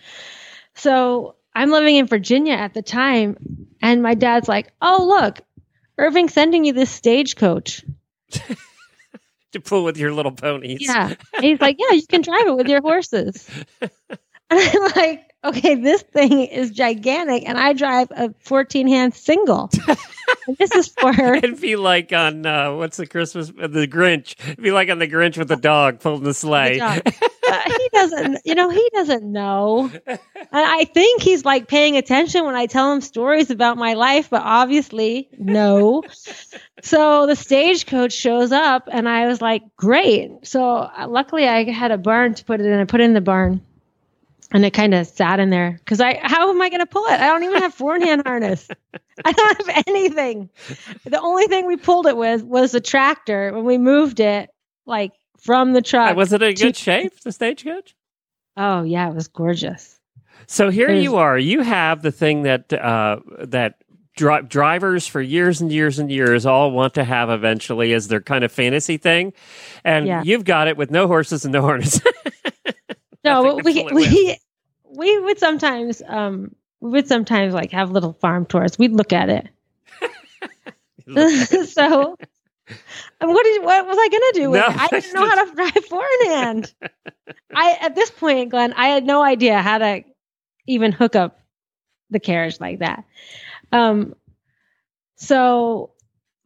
[0.75, 3.37] so i'm living in virginia at the time
[3.83, 5.41] and my dad's like oh look
[5.99, 7.85] Irving sending you this stagecoach.
[9.53, 10.79] to pull with your little ponies.
[10.81, 11.13] Yeah.
[11.35, 13.49] And he's like, Yeah, you can drive it with your horses.
[13.81, 13.91] and
[14.51, 19.71] I'm like, Okay, this thing is gigantic, and I drive a 14 hand single.
[20.59, 21.35] this is for her.
[21.37, 24.35] It'd be like on uh, what's the Christmas the Grinch.
[24.41, 26.79] It'd be like on the Grinch with the dog pulling the sleigh.
[26.79, 29.91] The uh, he doesn't, you know, he doesn't know.
[30.07, 30.19] And
[30.53, 34.43] I think he's like paying attention when I tell him stories about my life, but
[34.43, 36.03] obviously, no.
[36.83, 40.31] so the stagecoach shows up, and I was like, great.
[40.43, 42.79] So uh, luckily, I had a barn to put it in.
[42.79, 43.63] I put it in the barn
[44.53, 47.05] and it kind of sat in there because I how am I going to pull
[47.07, 47.21] it?
[47.21, 48.69] I don't even have four hand harness.
[49.25, 50.51] I don't have anything.
[51.05, 54.51] The only thing we pulled it with was a tractor when we moved it
[54.87, 56.17] like from the truck.
[56.17, 57.21] Was it a good to- shape?
[57.21, 57.95] The stagecoach?
[58.57, 59.99] Oh yeah, it was gorgeous.
[60.47, 61.39] So here was- you are.
[61.39, 63.75] You have the thing that uh, that
[64.17, 68.21] dri- drivers for years and years and years all want to have eventually as their
[68.21, 69.33] kind of fantasy thing,
[69.85, 70.23] and yeah.
[70.25, 72.01] you've got it with no horses and no harness.
[73.29, 74.39] no, we we
[74.85, 78.79] we would sometimes um we would sometimes like have little farm tours.
[78.79, 79.49] We'd look at it.
[81.69, 82.17] so
[83.21, 84.81] what did what was I gonna do with no, it?
[84.81, 86.75] I didn't know how to drive forehand.
[87.55, 90.05] I at this point, Glenn, I had no idea how to
[90.67, 91.41] even hook up
[92.11, 93.05] the carriage like that.
[93.73, 94.15] Um
[95.17, 95.91] so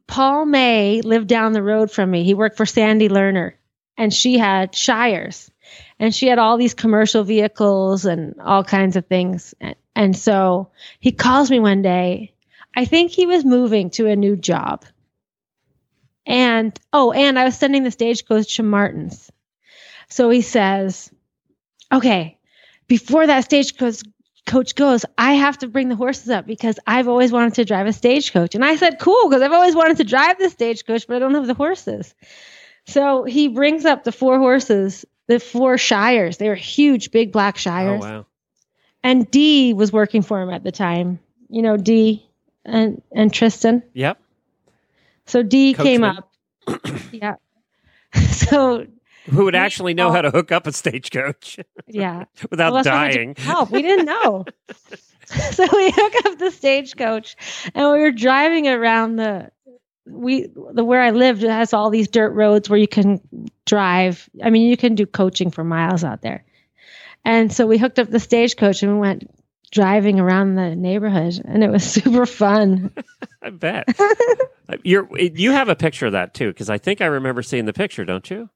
[0.07, 2.23] Paul May lived down the road from me.
[2.23, 3.53] He worked for Sandy Lerner
[3.97, 5.51] and she had Shires
[6.03, 9.55] and she had all these commercial vehicles and all kinds of things.
[9.61, 12.33] And, and so he calls me one day.
[12.75, 14.83] I think he was moving to a new job.
[16.25, 19.31] And oh, and I was sending the stagecoach to Martin's.
[20.09, 21.09] So he says,
[21.89, 22.37] Okay,
[22.87, 24.01] before that stagecoach
[24.45, 27.87] coach goes, I have to bring the horses up because I've always wanted to drive
[27.87, 28.55] a stagecoach.
[28.55, 31.35] And I said, Cool, because I've always wanted to drive the stagecoach, but I don't
[31.35, 32.13] have the horses.
[32.87, 36.37] So he brings up the four horses the four shires.
[36.37, 38.03] They were huge, big black oh, shires.
[38.03, 38.25] Oh, wow.
[39.03, 41.19] And Dee was working for him at the time.
[41.49, 42.25] You know, Dee
[42.65, 43.83] and and Tristan.
[43.93, 44.19] Yep.
[45.25, 46.31] So Dee came up.
[47.11, 47.35] yeah.
[48.31, 48.85] so
[49.25, 51.59] who would actually know how to hook up a stagecoach?
[51.85, 52.25] Yeah.
[52.49, 53.35] without well, dying.
[53.37, 53.69] Help.
[53.69, 54.45] We didn't know.
[55.25, 57.35] so we hook up the stagecoach
[57.75, 59.51] and we were driving around the
[60.05, 63.21] we the where I lived has all these dirt roads where you can
[63.65, 64.29] drive.
[64.43, 66.45] I mean, you can do coaching for miles out there.
[67.25, 69.29] And so we hooked up the stagecoach and we went
[69.71, 72.91] driving around the neighborhood and it was super fun.
[73.41, 73.87] I bet.
[74.83, 77.73] You're you have a picture of that too because I think I remember seeing the
[77.73, 78.49] picture, don't you?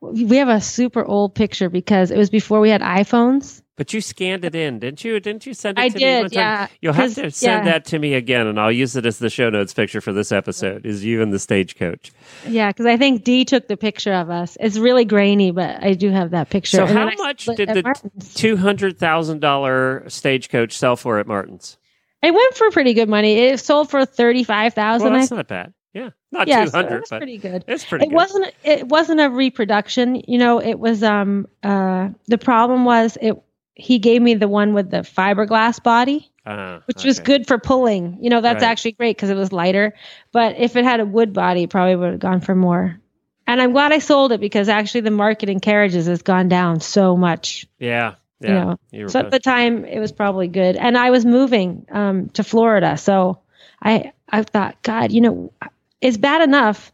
[0.00, 3.59] We have a super old picture because it was before we had iPhones.
[3.80, 5.18] But you scanned it in, didn't you?
[5.20, 6.38] Didn't you send it I to did, me one time?
[6.38, 7.72] Yeah, You'll have to send yeah.
[7.72, 10.32] that to me again, and I'll use it as the show notes picture for this
[10.32, 10.84] episode.
[10.84, 12.12] Is you and the stagecoach?
[12.46, 14.58] Yeah, because I think Dee took the picture of us.
[14.60, 16.76] It's really grainy, but I do have that picture.
[16.76, 21.78] So, and how much did the two hundred thousand dollar stagecoach sell for at Martin's?
[22.22, 23.38] It went for pretty good money.
[23.38, 25.10] It sold for thirty five thousand.
[25.10, 25.72] Well, that's not bad.
[25.94, 27.06] Yeah, not yeah, two hundred.
[27.06, 27.64] So pretty good.
[27.66, 28.04] It's pretty.
[28.04, 28.14] It good.
[28.14, 28.54] wasn't.
[28.62, 30.22] It wasn't a reproduction.
[30.28, 31.02] You know, it was.
[31.02, 31.48] Um.
[31.62, 32.10] Uh.
[32.26, 33.42] The problem was it
[33.80, 37.08] he gave me the one with the fiberglass body, uh, which okay.
[37.08, 38.18] was good for pulling.
[38.22, 38.70] You know, that's right.
[38.70, 39.94] actually great because it was lighter.
[40.32, 43.00] But if it had a wood body, probably would have gone for more.
[43.46, 46.80] And I'm glad I sold it because actually the market in carriages has gone down
[46.80, 47.66] so much.
[47.78, 48.14] Yeah.
[48.40, 48.74] Yeah.
[48.90, 50.76] You know, so at the time it was probably good.
[50.76, 52.96] And I was moving um, to Florida.
[52.96, 53.40] So
[53.82, 55.52] I, I thought, God, you know,
[56.00, 56.92] it's bad enough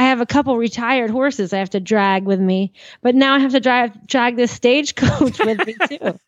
[0.00, 2.72] I have a couple retired horses I have to drag with me,
[3.02, 6.18] but now I have to drive drag this stagecoach with me too.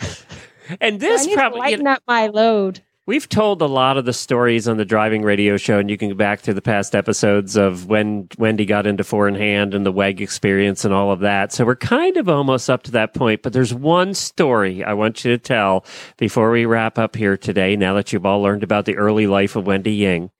[0.80, 2.80] and this so probably lighten you know, up my load.
[3.04, 6.08] We've told a lot of the stories on the driving radio show, and you can
[6.08, 9.84] go back to the past episodes of when Wendy got into four in hand and
[9.84, 11.52] the WEG experience and all of that.
[11.52, 13.42] So we're kind of almost up to that point.
[13.42, 15.84] But there's one story I want you to tell
[16.16, 19.56] before we wrap up here today, now that you've all learned about the early life
[19.56, 20.30] of Wendy Ying.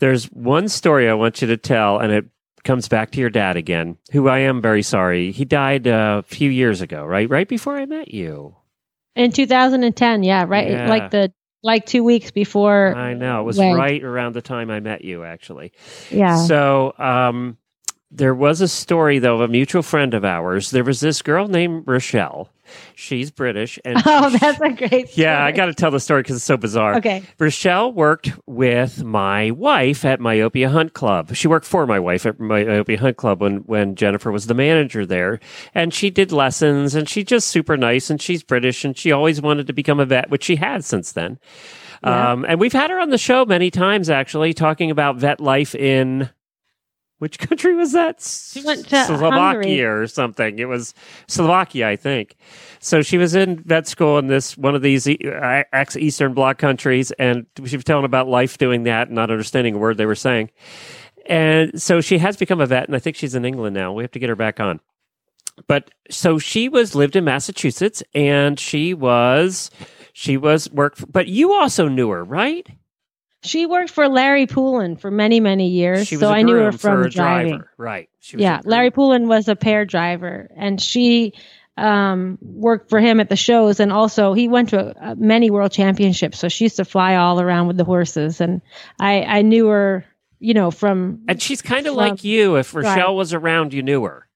[0.00, 2.26] There's one story I want you to tell, and it
[2.64, 5.32] comes back to your dad again, who I am very sorry.
[5.32, 7.28] He died uh, a few years ago, right?
[7.28, 8.56] Right before I met you.
[9.14, 10.70] In 2010, yeah, right.
[10.70, 10.88] Yeah.
[10.88, 11.32] Like the
[11.62, 12.94] like two weeks before.
[12.94, 13.40] I know.
[13.40, 13.74] It was Wait.
[13.74, 15.72] right around the time I met you, actually.
[16.10, 16.36] Yeah.
[16.46, 17.58] So, um,
[18.10, 20.70] there was a story, though, of a mutual friend of ours.
[20.70, 22.50] There was this girl named Rochelle.
[22.94, 23.78] She's British.
[23.84, 25.16] And oh, that's a great.
[25.16, 26.96] yeah, I got to tell the story because it's so bizarre.
[26.96, 27.22] Okay.
[27.38, 31.34] Rochelle worked with my wife at Myopia Hunt Club.
[31.34, 35.06] She worked for my wife at Myopia Hunt Club when, when Jennifer was the manager
[35.06, 35.40] there.
[35.74, 39.40] And she did lessons and she's just super nice and she's British and she always
[39.40, 41.38] wanted to become a vet, which she has since then.
[42.04, 42.32] Yeah.
[42.32, 45.74] Um, and we've had her on the show many times actually talking about vet life
[45.74, 46.30] in
[47.20, 48.20] which country was that?
[48.22, 49.82] She went to Slovakia Hungary.
[49.82, 50.58] or something.
[50.58, 50.94] It was
[51.28, 52.34] Slovakia, I think.
[52.80, 57.12] So she was in vet school in this one of these ex Eastern Bloc countries,
[57.12, 60.14] and she was telling about life doing that and not understanding a word they were
[60.14, 60.50] saying.
[61.26, 63.92] And so she has become a vet, and I think she's in England now.
[63.92, 64.80] We have to get her back on.
[65.66, 69.70] But so she was lived in Massachusetts, and she was
[70.14, 71.12] she was worked.
[71.12, 72.66] But you also knew her, right?
[73.42, 76.06] She worked for Larry Poulin for many, many years.
[76.06, 77.52] She was so a I knew her from a driving.
[77.52, 78.08] driver, right?
[78.20, 78.60] She was Yeah.
[78.64, 81.32] Larry Poulin was a pair driver, and she
[81.78, 85.72] um, worked for him at the shows, and also he went to uh, many world
[85.72, 86.38] championships.
[86.38, 88.60] So she used to fly all around with the horses, and
[88.98, 90.04] I, I knew her,
[90.38, 92.56] you know, from And she's kind of like you.
[92.56, 93.08] If Rochelle Right.
[93.16, 94.26] was around, you knew her.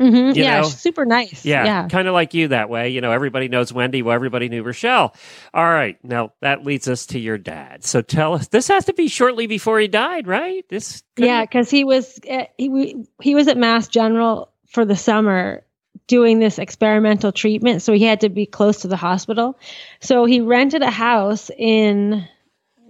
[0.00, 0.68] Mhm, yeah, know?
[0.68, 1.44] super nice.
[1.44, 1.88] Yeah, yeah.
[1.88, 2.88] kind of like you that way.
[2.88, 4.02] You know, everybody knows Wendy.
[4.02, 5.14] Well, everybody knew Rochelle.
[5.52, 7.84] All right, now that leads us to your dad.
[7.84, 8.48] So tell us.
[8.48, 10.64] This has to be shortly before he died, right?
[10.68, 11.04] This.
[11.16, 15.64] Yeah, because he was uh, he he was at Mass General for the summer
[16.08, 19.58] doing this experimental treatment, so he had to be close to the hospital.
[20.00, 22.26] So he rented a house in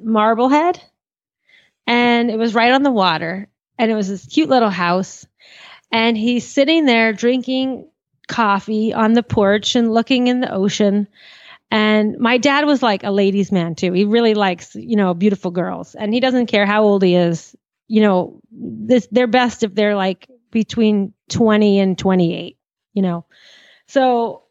[0.03, 0.81] Marblehead,
[1.87, 3.49] and it was right on the water,
[3.79, 5.27] and it was this cute little house.
[5.95, 7.89] And he's sitting there drinking
[8.29, 11.09] coffee on the porch and looking in the ocean.
[11.71, 13.93] And my dad was like a ladies' man too.
[13.93, 17.57] He really likes, you know, beautiful girls, and he doesn't care how old he is
[17.89, 22.57] you know, this they're best if they're like between 20 and 28,
[22.93, 23.27] you know.
[23.87, 24.45] So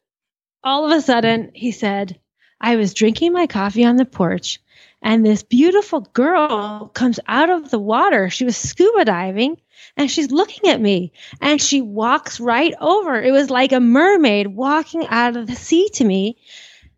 [0.63, 2.19] all of a sudden he said,
[2.59, 4.59] I was drinking my coffee on the porch
[5.01, 8.29] and this beautiful girl comes out of the water.
[8.29, 9.57] She was scuba diving
[9.97, 13.21] and she's looking at me and she walks right over.
[13.21, 16.37] It was like a mermaid walking out of the sea to me.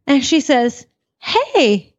[0.07, 0.85] And she says,
[1.19, 1.95] Hey,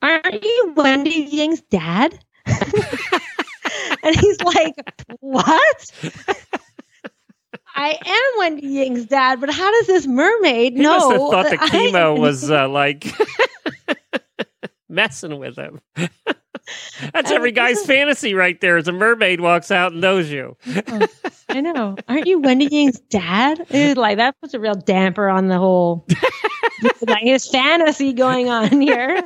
[0.00, 2.18] aren't you Wendy Ying's dad?
[2.46, 4.74] and he's like,
[5.20, 5.90] What?
[7.76, 10.96] I am Wendy Ying's dad, but how does this mermaid He know?
[10.96, 13.04] must have thought the chemo am was uh, like
[14.94, 15.80] messing with him.
[17.12, 18.76] That's every guy's fantasy right there.
[18.76, 20.56] As a mermaid walks out and knows you.
[20.88, 21.06] Oh,
[21.50, 21.96] I know.
[22.08, 23.66] Aren't you Wendy Ying's dad?
[23.70, 26.06] Dude, like that puts a real damper on the whole
[27.06, 29.22] like his fantasy going on here.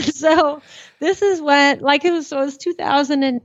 [0.00, 0.62] so
[1.00, 3.40] this is what like it was so it was 2000 and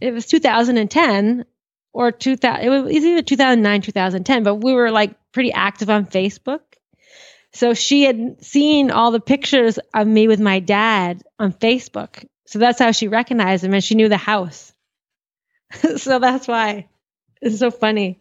[0.00, 1.44] it was 2010
[1.92, 6.60] or 2000 it was either 2009 2010 but we were like pretty active on facebook
[7.54, 12.58] so she had seen all the pictures of me with my dad on facebook so
[12.58, 14.72] that's how she recognized him and she knew the house
[15.96, 16.88] so that's why
[17.40, 18.20] it's so funny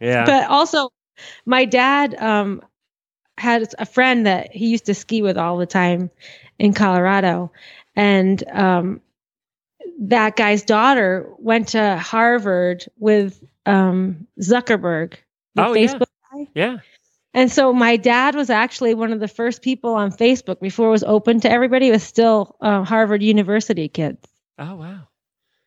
[0.00, 0.24] Yeah.
[0.26, 0.90] but also
[1.46, 2.62] my dad um
[3.38, 6.10] had a friend that he used to ski with all the time
[6.58, 7.50] in Colorado
[7.96, 9.00] and um
[10.00, 15.14] that guy's daughter went to Harvard with um Zuckerberg
[15.54, 15.94] the Oh, yeah.
[15.94, 16.48] Facebook guy.
[16.54, 16.76] yeah.
[17.34, 20.92] And so my dad was actually one of the first people on Facebook before it
[20.92, 21.88] was open to everybody.
[21.88, 24.26] It was still uh, Harvard University kids.
[24.58, 25.08] Oh wow.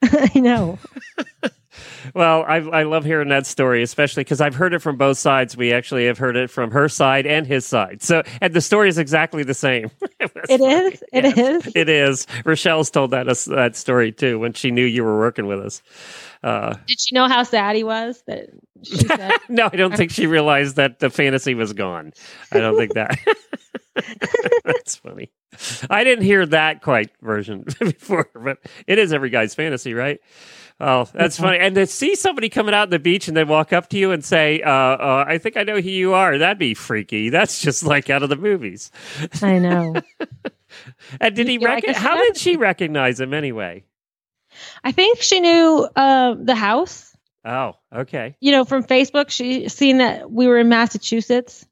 [0.03, 0.77] I know.
[2.13, 5.55] Well, I I love hearing that story, especially because I've heard it from both sides.
[5.57, 8.01] We actually have heard it from her side and his side.
[8.01, 9.89] So, and the story is exactly the same.
[10.19, 10.73] was It funny.
[10.73, 11.03] is?
[11.13, 11.71] It Yes, is?
[11.75, 12.27] It is.
[12.45, 15.81] Rochelle's told that us that story too when she knew you were working with us.
[16.43, 18.21] Uh, Did she know how sad he was?
[18.27, 18.49] That
[18.83, 19.31] she said.
[19.49, 22.13] no, I don't think she realized that the fantasy was gone.
[22.51, 23.17] I don't think that.
[24.65, 25.31] That's funny.
[25.89, 30.19] I didn't hear that quite version before, but it is every guy's fantasy, right?
[30.79, 31.57] Oh, that's funny.
[31.59, 34.11] And to see somebody coming out on the beach and they walk up to you
[34.11, 37.29] and say, uh, uh, I think I know who you are, that'd be freaky.
[37.29, 38.91] That's just like out of the movies.
[39.41, 39.95] I know.
[41.21, 43.85] And did he Yeah, rec- how did she recognize him anyway?
[44.83, 47.15] I think she knew uh, the house.
[47.45, 48.35] Oh, okay.
[48.41, 51.65] You know, from Facebook, she seen that we were in Massachusetts.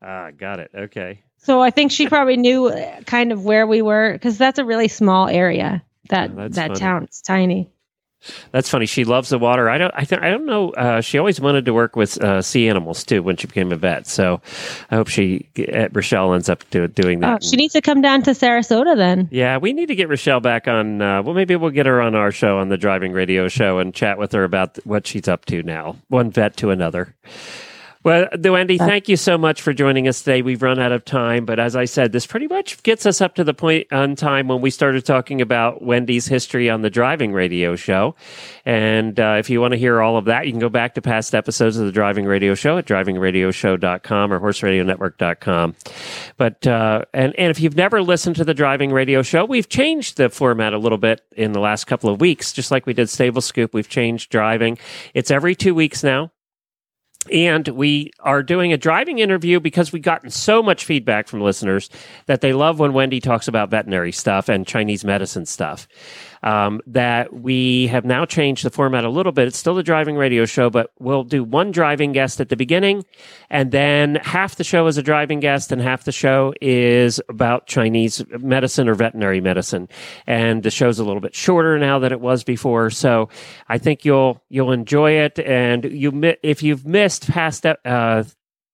[0.00, 0.70] Ah, got it.
[0.72, 1.22] Okay.
[1.38, 4.64] So I think she probably knew uh, kind of where we were because that's a
[4.64, 5.82] really small area.
[6.10, 6.78] That Oh, that funny.
[6.78, 7.02] town.
[7.04, 7.72] It's tiny.
[8.52, 8.86] That's funny.
[8.86, 9.70] She loves the water.
[9.70, 9.92] I don't.
[9.96, 10.70] I, th- I don't know.
[10.70, 13.76] Uh, she always wanted to work with uh, sea animals too when she became a
[13.76, 14.06] vet.
[14.06, 14.40] So
[14.90, 17.44] I hope she uh, Rochelle ends up do, doing Oh, that.
[17.44, 19.28] she needs to come down to Sarasota then.
[19.30, 21.00] yeah, we need to get Rochelle back on.
[21.00, 23.94] Uh, well, maybe we'll get her on our show on the driving radio show and
[23.94, 25.96] chat with her about what she's up to now.
[26.08, 27.14] One vet to another.
[28.02, 30.40] Well, Wendy, thank you so much for joining us today.
[30.40, 33.34] We've run out of time, but as I said, this pretty much gets us up
[33.34, 37.34] to the point on time when we started talking about Wendy's history on the driving
[37.34, 38.14] radio show.
[38.64, 41.02] And uh, if you want to hear all of that, you can go back to
[41.02, 45.74] past episodes of the driving radio show at drivingradioshow.com or horseradionetwork.com.
[46.38, 50.16] But, uh, and, and if you've never listened to the driving radio show, we've changed
[50.16, 53.10] the format a little bit in the last couple of weeks, just like we did
[53.10, 53.74] Stable Scoop.
[53.74, 54.78] We've changed driving.
[55.12, 56.32] It's every two weeks now.
[57.30, 61.90] And we are doing a driving interview because we've gotten so much feedback from listeners
[62.26, 65.86] that they love when Wendy talks about veterinary stuff and Chinese medicine stuff.
[66.42, 69.48] Um, that we have now changed the format a little bit.
[69.48, 73.04] It's still the driving radio show, but we'll do one driving guest at the beginning,
[73.50, 77.66] and then half the show is a driving guest, and half the show is about
[77.66, 79.88] Chinese medicine or veterinary medicine.
[80.26, 83.28] And the show's a little bit shorter now than it was before, so
[83.68, 85.38] I think you'll you'll enjoy it.
[85.38, 88.24] And you if you've missed past uh,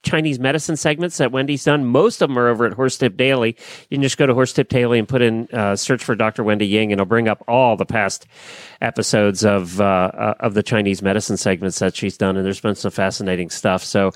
[0.07, 3.57] Chinese medicine segments that Wendy's done, most of them are over at Horse Tip Daily.
[3.91, 6.45] You can just go to Horse Tip Daily and put in uh, search for Dr.
[6.45, 8.27] Wendy Ying, and it'll bring up all the past
[8.81, 12.37] episodes of uh, uh, of the Chinese medicine segments that she's done.
[12.37, 13.83] And there's been some fascinating stuff.
[13.83, 14.13] So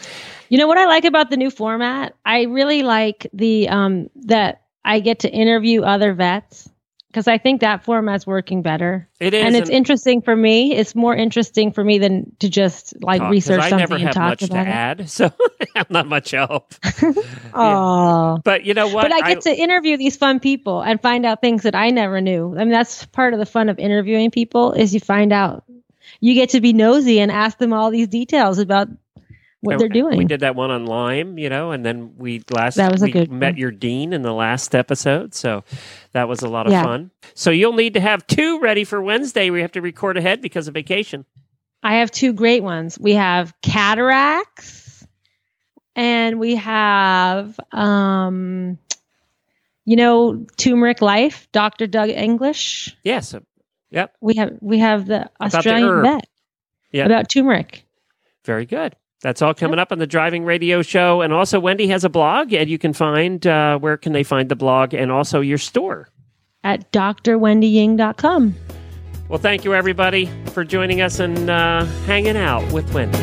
[0.49, 2.15] You know what I like about the new format?
[2.25, 6.71] I really like the um that I get to interview other vets
[7.11, 9.09] because I think that format's working better.
[9.19, 10.77] it is, and it's interesting for me.
[10.77, 14.05] It's more interesting for me than to just like talk, research I something never and
[14.05, 14.67] have talk much to it.
[14.69, 15.33] add, so
[15.75, 16.75] I'm not much help.
[17.53, 18.39] Oh.
[18.45, 19.03] But you know what?
[19.03, 22.21] But I get to interview these fun people and find out things that I never
[22.21, 22.55] knew.
[22.57, 25.65] I mean, that's part of the fun of interviewing people is you find out,
[26.21, 28.89] you get to be nosy and ask them all these details about
[29.63, 30.17] what they're doing.
[30.17, 33.07] We did that one on Lyme, you know, and then we last That was a
[33.07, 33.57] we good met one.
[33.59, 35.65] your dean in the last episode, so
[36.13, 36.83] that was a lot of Yeah.
[36.85, 37.11] fun.
[37.35, 39.51] So you'll need to have two ready for Wednesday.
[39.51, 41.25] We have to record ahead because of vacation.
[41.83, 42.99] I have two great ones.
[42.99, 45.07] We have cataracts
[45.97, 48.79] and we have um
[49.85, 51.87] you know turmeric life, Dr.
[51.87, 52.97] Doug English.
[53.03, 53.35] Yes.
[53.35, 53.41] uh,
[53.91, 54.15] Yep.
[54.21, 56.05] We have we have the the Australian herb.
[56.05, 56.27] vet
[56.93, 57.07] Yeah.
[57.07, 57.85] about turmeric.
[58.45, 58.95] Very good.
[59.23, 62.55] That's all coming up on the Driving Radio Show, and also Wendy has a blog,
[62.55, 66.09] and you can find uh, where can they find the blog, and also your store.
[66.65, 68.55] at drwendyying.com.
[69.29, 73.19] Well, thank you everybody for joining us and uh, hanging out with Wendy.